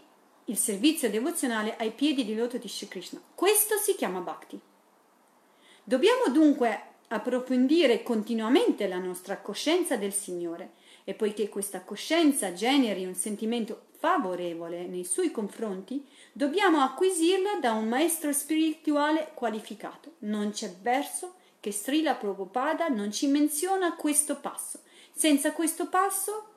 [0.52, 3.22] il servizio devozionale ai piedi di loto di Shri Krishna.
[3.34, 4.60] Questo si chiama bhakti.
[5.82, 10.74] Dobbiamo dunque approfondire continuamente la nostra coscienza del Signore
[11.06, 17.88] e poiché questa coscienza generi un sentimento favorevole nei suoi confronti, dobbiamo acquisirla da un
[17.88, 20.16] maestro spirituale qualificato.
[20.20, 24.82] Non c'è verso che Srila Prabhupada non ci menziona questo passo.
[25.14, 26.51] Senza questo passo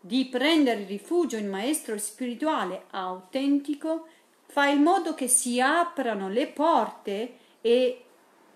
[0.00, 4.06] di prendere rifugio in maestro spirituale autentico
[4.46, 8.04] fa in modo che si aprano le porte e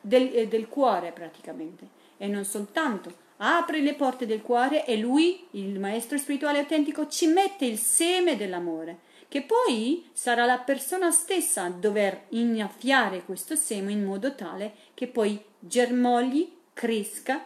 [0.00, 2.02] del, del cuore praticamente.
[2.16, 7.26] E non soltanto apre le porte del cuore e lui, il maestro spirituale autentico, ci
[7.26, 13.92] mette il seme dell'amore, che poi sarà la persona stessa a dover innaffiare questo seme
[13.92, 17.44] in modo tale che poi germogli, cresca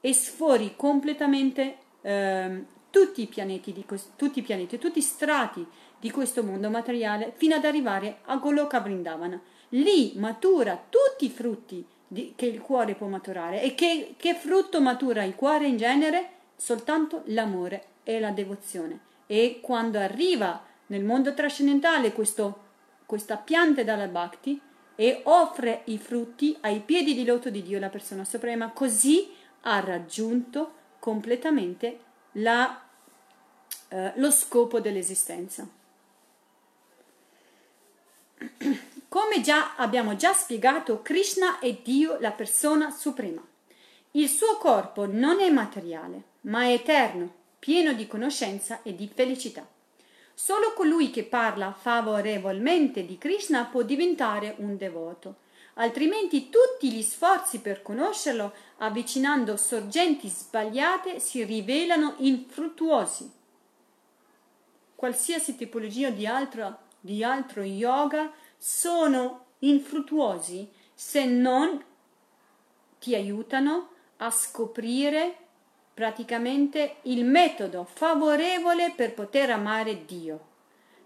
[0.00, 2.64] e sfori completamente eh,
[2.94, 3.84] tutti i pianeti, di,
[4.14, 5.66] tutti i pianeti, tutti i strati
[5.98, 9.42] di questo mondo materiale fino ad arrivare a Goloka Vrindavana.
[9.70, 13.60] Lì matura tutti i frutti di, che il cuore può maturare.
[13.62, 16.28] E che, che frutto matura il cuore in genere?
[16.54, 19.00] Soltanto l'amore e la devozione.
[19.26, 22.60] E quando arriva nel mondo trascendentale questo,
[23.06, 24.60] questa pianta dalla Bhakti
[24.94, 29.32] e offre i frutti ai piedi di loto di Dio, la persona suprema, così
[29.62, 31.98] ha raggiunto completamente
[32.34, 32.83] la
[33.88, 35.66] eh, lo scopo dell'esistenza.
[39.08, 43.40] Come già abbiamo già spiegato, Krishna è Dio, la persona suprema.
[44.12, 49.66] Il suo corpo non è materiale, ma è eterno, pieno di conoscenza e di felicità.
[50.34, 55.36] Solo colui che parla favorevolmente di Krishna può diventare un devoto,
[55.74, 63.42] altrimenti tutti gli sforzi per conoscerlo, avvicinando sorgenti sbagliate, si rivelano infruttuosi
[64.94, 71.82] qualsiasi tipologia di altro, di altro yoga sono infruttuosi se non
[72.98, 75.36] ti aiutano a scoprire
[75.92, 80.52] praticamente il metodo favorevole per poter amare Dio.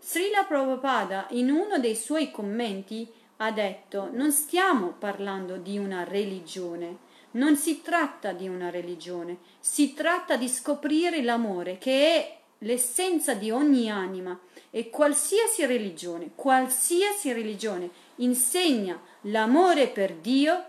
[0.01, 7.07] Srila Prabhupada in uno dei suoi commenti ha detto non stiamo parlando di una religione,
[7.33, 13.51] non si tratta di una religione, si tratta di scoprire l'amore che è l'essenza di
[13.51, 14.39] ogni anima
[14.71, 20.65] e qualsiasi religione, qualsiasi religione insegna l'amore per Dio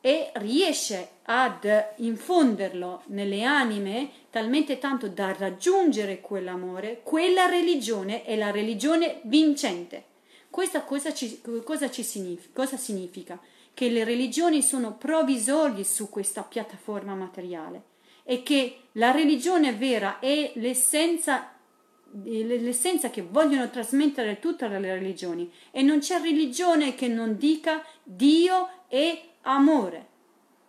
[0.00, 8.50] e riesce ad infonderlo nelle anime talmente tanto da raggiungere quell'amore, quella religione è la
[8.50, 10.04] religione vincente.
[10.48, 13.38] Questa cosa, ci, cosa, ci significa, cosa significa?
[13.72, 17.89] Che le religioni sono provvisorie su questa piattaforma materiale
[18.22, 21.54] e che la religione vera è l'essenza
[22.12, 28.68] l'essenza che vogliono trasmettere tutte le religioni e non c'è religione che non dica Dio
[28.88, 30.08] è amore.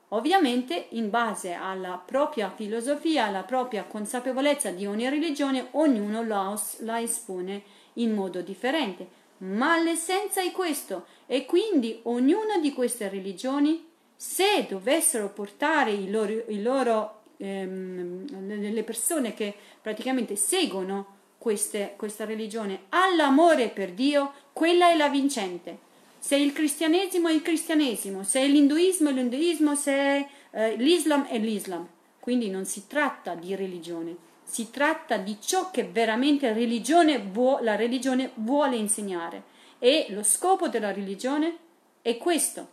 [0.10, 7.00] Ovviamente, in base alla propria filosofia, alla propria consapevolezza di ogni religione, ognuno la, la
[7.00, 9.20] espone in modo differente.
[9.38, 16.44] Ma l'essenza è questo, e quindi ognuna di queste religioni, se dovessero portare i loro,
[16.50, 24.92] i loro ehm, le persone che praticamente seguono queste, questa religione all'amore per Dio, quella
[24.92, 25.90] è la vincente
[26.22, 31.88] se il cristianesimo è il cristianesimo, se l'induismo è l'induismo, se eh, l'islam è l'islam.
[32.20, 37.76] Quindi non si tratta di religione, si tratta di ciò che veramente religione vuo, la
[37.76, 39.46] religione vuole insegnare.
[39.80, 41.58] E lo scopo della religione
[42.04, 42.70] è questo,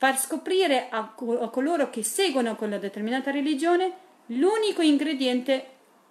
[0.00, 3.92] far scoprire a, a coloro che seguono quella determinata religione
[4.28, 5.66] l'unico ingrediente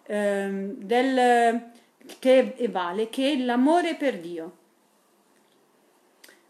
[0.05, 1.71] eh, del,
[2.19, 4.57] che vale, che è l'amore per Dio.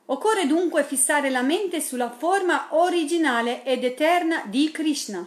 [0.08, 5.26] Occorre dunque fissare la mente sulla forma originale ed eterna di Krishna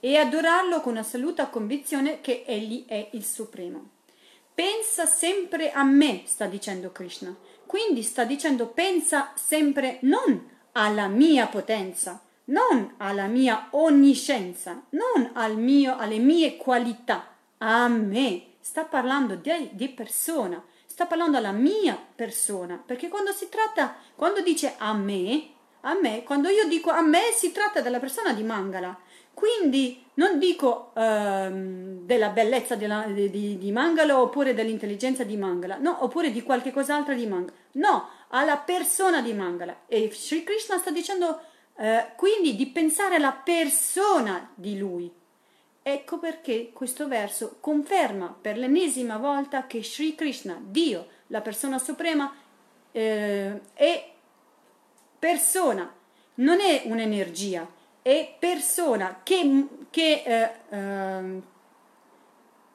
[0.00, 3.90] e adorarlo con assoluta convinzione che egli è il Supremo.
[4.52, 7.32] Pensa sempre a me, sta dicendo Krishna.
[7.66, 15.56] Quindi sta dicendo pensa sempre non alla mia potenza, non alla mia onniscienza, non al
[15.56, 17.26] mio, alle mie qualità,
[17.58, 18.44] a me.
[18.60, 20.62] Sta parlando di, di persona.
[20.86, 25.50] Sta parlando alla mia persona, perché quando si tratta, quando dice a me,
[25.82, 28.98] a me, quando io dico a me si tratta della persona di Mangala,
[29.32, 36.04] quindi non dico ehm, della bellezza della, di, di, Mangala oppure dell'intelligenza di Mangala, no,
[36.04, 39.82] oppure di qualche cos'altro di Mangala, no, alla persona di Mangala.
[39.86, 41.40] E Sri Krishna sta dicendo
[41.76, 45.10] eh, quindi di pensare alla persona di lui,
[45.82, 52.32] Ecco perché questo verso conferma per l'ennesima volta che Sri Krishna, Dio, la persona suprema,
[52.92, 54.12] eh, è
[55.18, 55.90] persona,
[56.34, 57.66] non è un'energia,
[58.02, 61.42] è persona che, che, eh, eh,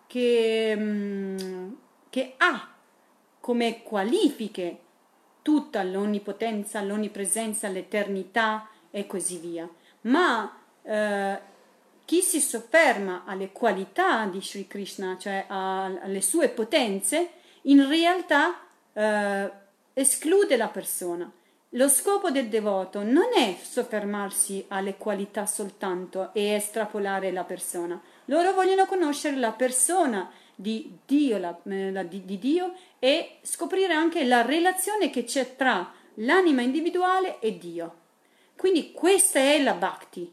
[0.08, 1.74] che, mm,
[2.10, 2.74] che ha
[3.40, 4.80] come qualifiche
[5.46, 9.70] tutta l'onnipotenza, l'onnipresenza, l'eternità e così via.
[10.02, 11.40] Ma eh,
[12.04, 17.34] chi si sofferma alle qualità di Sri Krishna, cioè alle sue potenze,
[17.64, 18.60] in realtà
[18.92, 19.52] eh,
[19.94, 21.32] esclude la persona.
[21.70, 28.02] Lo scopo del devoto non è soffermarsi alle qualità soltanto e estrapolare la persona.
[28.26, 33.94] Loro vogliono conoscere la persona di Dio, la, eh, la, di, di Dio e scoprire
[33.94, 38.04] anche la relazione che c'è tra l'anima individuale e Dio.
[38.56, 40.32] Quindi questa è la bhakti,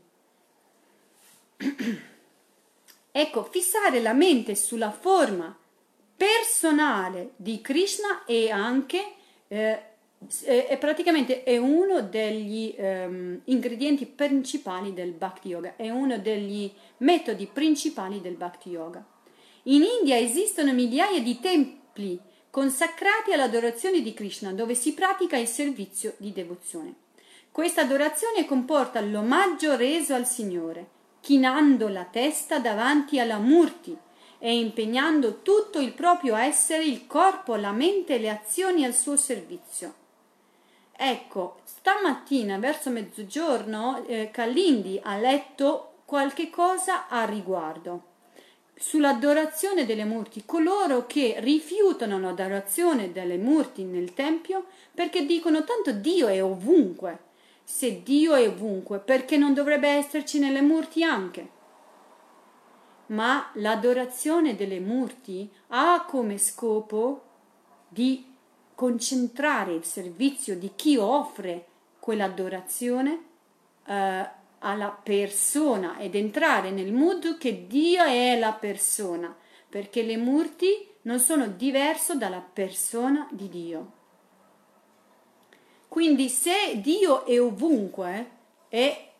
[3.12, 5.57] ecco, fissare la mente sulla forma
[6.16, 9.14] personale di Krishna è anche
[9.49, 9.91] eh,
[10.45, 17.49] è praticamente è uno degli um, ingredienti principali del Bhakti Yoga, è uno degli metodi
[17.53, 19.05] principali del Bhakti Yoga.
[19.66, 22.18] In India esistono migliaia di templi
[22.50, 26.94] consacrati all'adorazione di Krishna dove si pratica il servizio di devozione.
[27.52, 30.88] Questa adorazione comporta l'omaggio reso al Signore,
[31.20, 33.96] chinando la testa davanti alla Murti
[34.38, 39.16] e impegnando tutto il proprio essere, il corpo, la mente e le azioni al suo
[39.16, 39.94] servizio.
[40.90, 48.10] Ecco, stamattina verso mezzogiorno eh, Calindi ha letto qualche cosa a riguardo
[48.75, 56.29] sull'adorazione delle murti, coloro che rifiutano l'adorazione delle murti nel Tempio perché dicono tanto Dio
[56.29, 57.31] è ovunque
[57.64, 61.61] se Dio è ovunque, perché non dovrebbe esserci nelle murti anche?
[63.07, 67.23] Ma l'adorazione delle murti ha come scopo
[67.89, 68.31] di
[68.75, 71.66] concentrare il servizio di chi offre
[71.99, 73.25] quell'adorazione
[73.87, 74.31] eh,
[74.62, 79.34] alla persona ed entrare nel mood che Dio è la persona,
[79.68, 83.92] perché le murti non sono diverse dalla persona di Dio.
[85.88, 88.30] Quindi se Dio è ovunque,
[88.68, 89.10] è,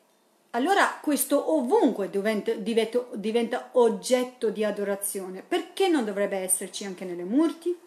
[0.51, 5.43] allora questo ovunque diventa, diventa, diventa oggetto di adorazione.
[5.47, 7.79] Perché non dovrebbe esserci anche nelle murti?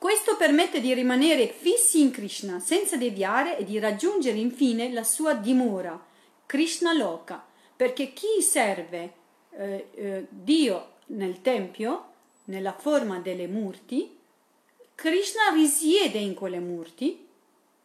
[0.00, 5.34] Questo permette di rimanere fissi in Krishna senza deviare e di raggiungere infine la sua
[5.34, 6.02] dimora,
[6.46, 7.44] Krishna Loka,
[7.76, 9.12] perché chi serve
[9.50, 12.12] eh, eh, Dio nel Tempio,
[12.44, 14.16] nella forma delle murti,
[14.94, 17.26] Krishna risiede in quelle murti,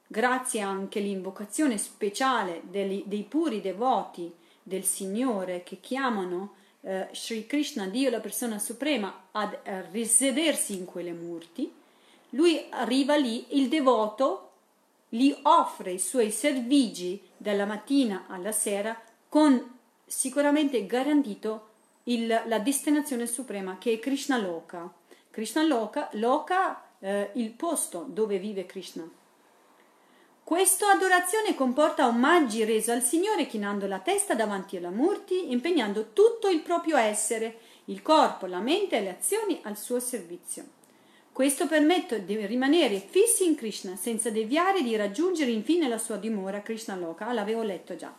[0.08, 7.88] grazie anche all'invocazione speciale dei, dei puri devoti del Signore che chiamano eh, Sri Krishna,
[7.88, 11.84] Dio la persona suprema, ad eh, risedersi in quelle murti,
[12.32, 14.52] lui arriva lì, il devoto
[15.10, 19.00] gli offre i suoi servigi dalla mattina alla sera
[19.30, 21.70] con sicuramente garantito
[22.04, 24.92] il, la destinazione suprema che è Krishna Loka.
[25.32, 29.10] Krishna Loka, Loka eh, il posto dove vive Krishna.
[30.44, 36.50] Questa adorazione comporta omaggi resi al Signore chinando la testa davanti alla Murti, impegnando tutto
[36.50, 40.66] il proprio essere, il corpo, la mente e le azioni al suo servizio.
[41.36, 46.62] Questo permette di rimanere fissi in Krishna senza deviare di raggiungere infine la sua dimora
[46.62, 48.16] Krishna Loka, l'avevo letto già.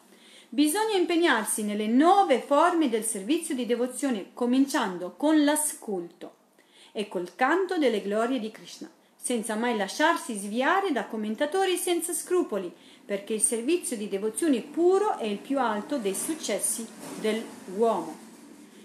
[0.50, 6.34] Bisogna impegnarsi nelle nuove forme del servizio di devozione, cominciando con l'ascolto
[6.92, 12.70] e col canto delle glorie di Krishna senza mai lasciarsi sviare da commentatori senza scrupoli,
[13.02, 16.86] perché il servizio di devozione puro è il più alto dei successi
[17.18, 18.14] dell'uomo.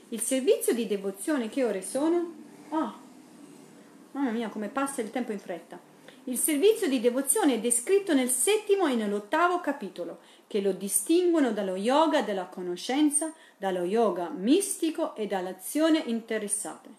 [0.07, 2.33] Il servizio di devozione che ore sono?
[2.69, 3.00] Oh,
[4.11, 5.79] mamma mia, come passa il tempo in fretta.
[6.25, 11.75] Il servizio di devozione è descritto nel settimo e nell'ottavo capitolo, che lo distinguono dallo
[11.75, 16.89] yoga della conoscenza, dallo yoga mistico e dall'azione interessata.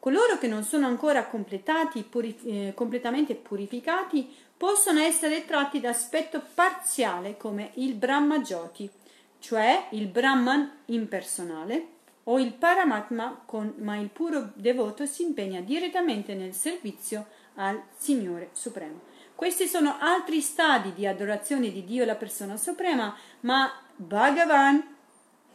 [0.00, 7.36] Coloro che non sono ancora purif- eh, completamente purificati possono essere tratti da aspetto parziale
[7.36, 8.90] come il Brahma Jyoti,
[9.38, 11.86] cioè il Brahman impersonale,
[12.30, 18.50] o il Paramatma, con, ma il puro devoto si impegna direttamente nel servizio al Signore
[18.52, 19.00] Supremo.
[19.34, 24.96] Questi sono altri stadi di adorazione di Dio, la persona suprema, ma Bhagavan,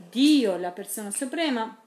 [0.09, 1.77] Dio, la persona suprema,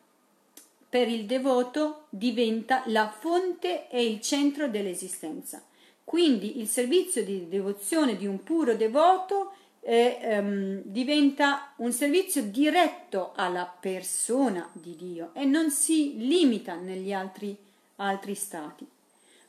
[0.88, 5.62] per il devoto diventa la fonte e il centro dell'esistenza.
[6.02, 13.32] Quindi il servizio di devozione di un puro devoto eh, ehm, diventa un servizio diretto
[13.34, 17.56] alla persona di Dio e non si limita negli altri,
[17.96, 18.86] altri stati.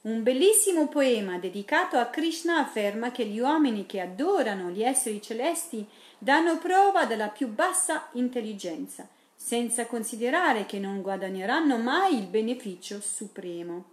[0.01, 5.86] Un bellissimo poema dedicato a Krishna afferma che gli uomini che adorano gli esseri celesti
[6.17, 9.07] danno prova della più bassa intelligenza
[9.41, 13.86] senza considerare che non guadagneranno mai il beneficio supremo.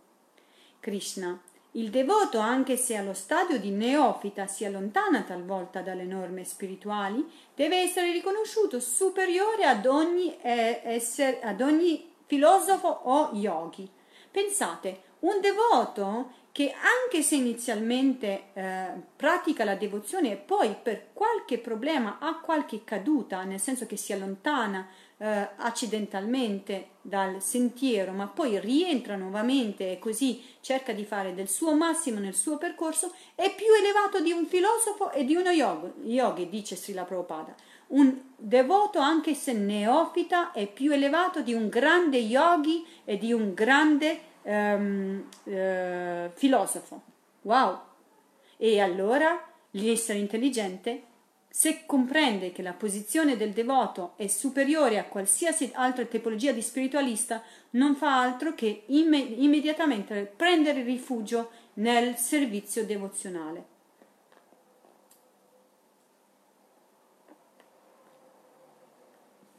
[0.81, 1.41] Krishna,
[1.77, 7.25] il devoto, anche se allo stadio di neofita si allontana talvolta dalle norme spirituali,
[7.55, 13.89] deve essere riconosciuto superiore ad ogni, eh, essere, ad ogni filosofo o yogi.
[14.31, 21.59] Pensate, un devoto che anche se inizialmente eh, pratica la devozione e poi per qualche
[21.59, 24.89] problema ha qualche caduta, nel senso che si allontana
[25.19, 31.75] eh, accidentalmente dal sentiero, ma poi rientra nuovamente e così cerca di fare del suo
[31.75, 36.75] massimo nel suo percorso, è più elevato di un filosofo e di uno yogi, dice
[36.75, 37.55] Srila Prabhupada.
[37.89, 43.53] Un devoto, anche se neofita, è più elevato di un grande yogi e di un
[43.53, 47.03] grande um, uh, filosofo.
[47.43, 47.81] Wow!
[48.57, 51.03] E allora l'essere intelligente
[51.57, 57.43] se comprende che la posizione del devoto è superiore a qualsiasi altra tipologia di spiritualista,
[57.71, 63.76] non fa altro che imme- immediatamente prendere rifugio nel servizio devozionale.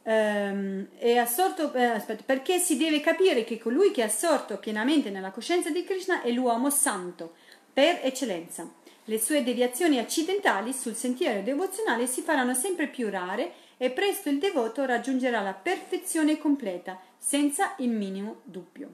[0.08, 5.30] È assorto, eh, aspetta, perché si deve capire che colui che è assorto pienamente nella
[5.30, 7.34] coscienza di Krishna è l'uomo santo
[7.70, 8.66] per eccellenza.
[9.04, 14.38] Le sue deviazioni accidentali sul sentiero devozionale si faranno sempre più rare e presto il
[14.38, 18.88] devoto raggiungerà la perfezione completa, senza il minimo dubbio.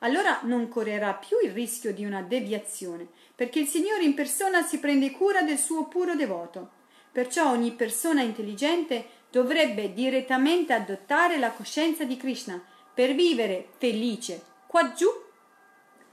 [0.00, 4.78] Allora non correrà più il rischio di una deviazione, perché il Signore in persona si
[4.78, 6.82] prende cura del suo puro devoto.
[7.10, 12.62] Perciò ogni persona intelligente dovrebbe direttamente adottare la coscienza di Krishna
[12.94, 15.08] per vivere felice qua giù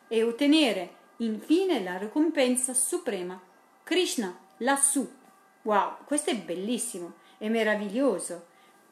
[0.07, 3.39] e ottenere infine la ricompensa suprema.
[3.83, 5.07] Krishna, lassù.
[5.61, 8.47] Wow, questo è bellissimo, è meraviglioso.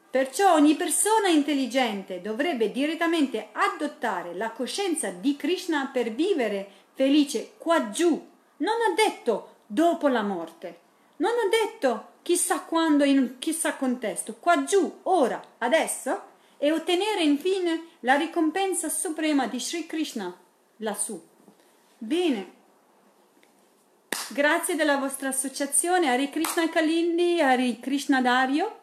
[0.08, 7.90] Perciò ogni persona intelligente dovrebbe direttamente adottare la coscienza di Krishna per vivere felice qua
[7.90, 8.10] giù.
[8.58, 10.79] Non ha detto dopo la morte.
[11.20, 14.36] Non ha detto chissà quando in chissà contesto.
[14.38, 16.28] Qua giù, ora, adesso.
[16.58, 20.36] E ottenere infine la ricompensa suprema di Sri Krishna
[20.78, 21.18] lassù.
[21.96, 22.52] Bene,
[24.28, 28.80] grazie della vostra associazione Hari Krishna Kalindi, Hari Krishna Dario,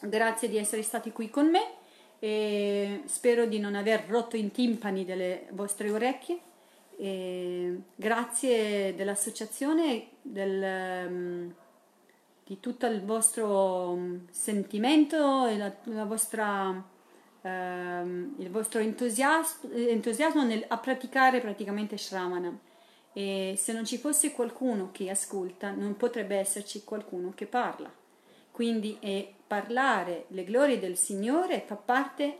[0.00, 1.74] grazie di essere stati qui con me
[2.20, 6.40] e spero di non aver rotto i timpani delle vostre orecchie.
[6.96, 11.50] E grazie dell'associazione, del, mm,
[12.44, 16.90] di tutto il vostro mm, sentimento e la, la vostra
[17.42, 22.58] ehm, il vostro entusiasmo, entusiasmo nel, a praticare praticamente Shravanam.
[23.12, 27.92] E se non ci fosse qualcuno che ascolta, non potrebbe esserci qualcuno che parla.
[28.50, 32.38] Quindi eh, parlare le glorie del Signore fa parte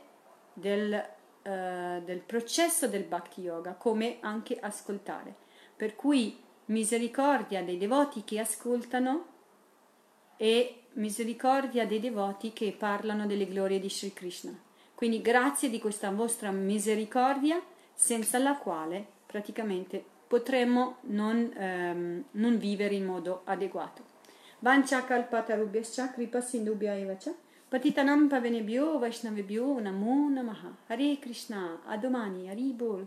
[0.55, 1.03] del,
[1.43, 5.34] eh, del processo del Bhakti Yoga, come anche ascoltare.
[5.76, 9.26] Per cui misericordia dei devoti che ascoltano
[10.36, 14.53] e misericordia dei devoti che parlano delle glorie di Sri Krishna.
[14.95, 17.61] Quindi grazie di questa vostra misericordia
[17.93, 24.11] senza la quale praticamente potremmo non, ehm, non vivere in modo adeguato.
[24.61, 27.34] Vancha kalpatarubhyascha kripa sindubhya evacha
[27.72, 30.60] ಪತಿತನಂ ಪವೆನೆ ಭ್ಯೋ ವೈಷ್ಣವೆಭ್ಯೋ ನಮೋ ನಮಃ
[30.90, 31.54] ಹರೇ ಕೃಷ್ಣ
[31.90, 33.06] ಅದುಮಾನಿ ಹರಿ ಬೋಲ್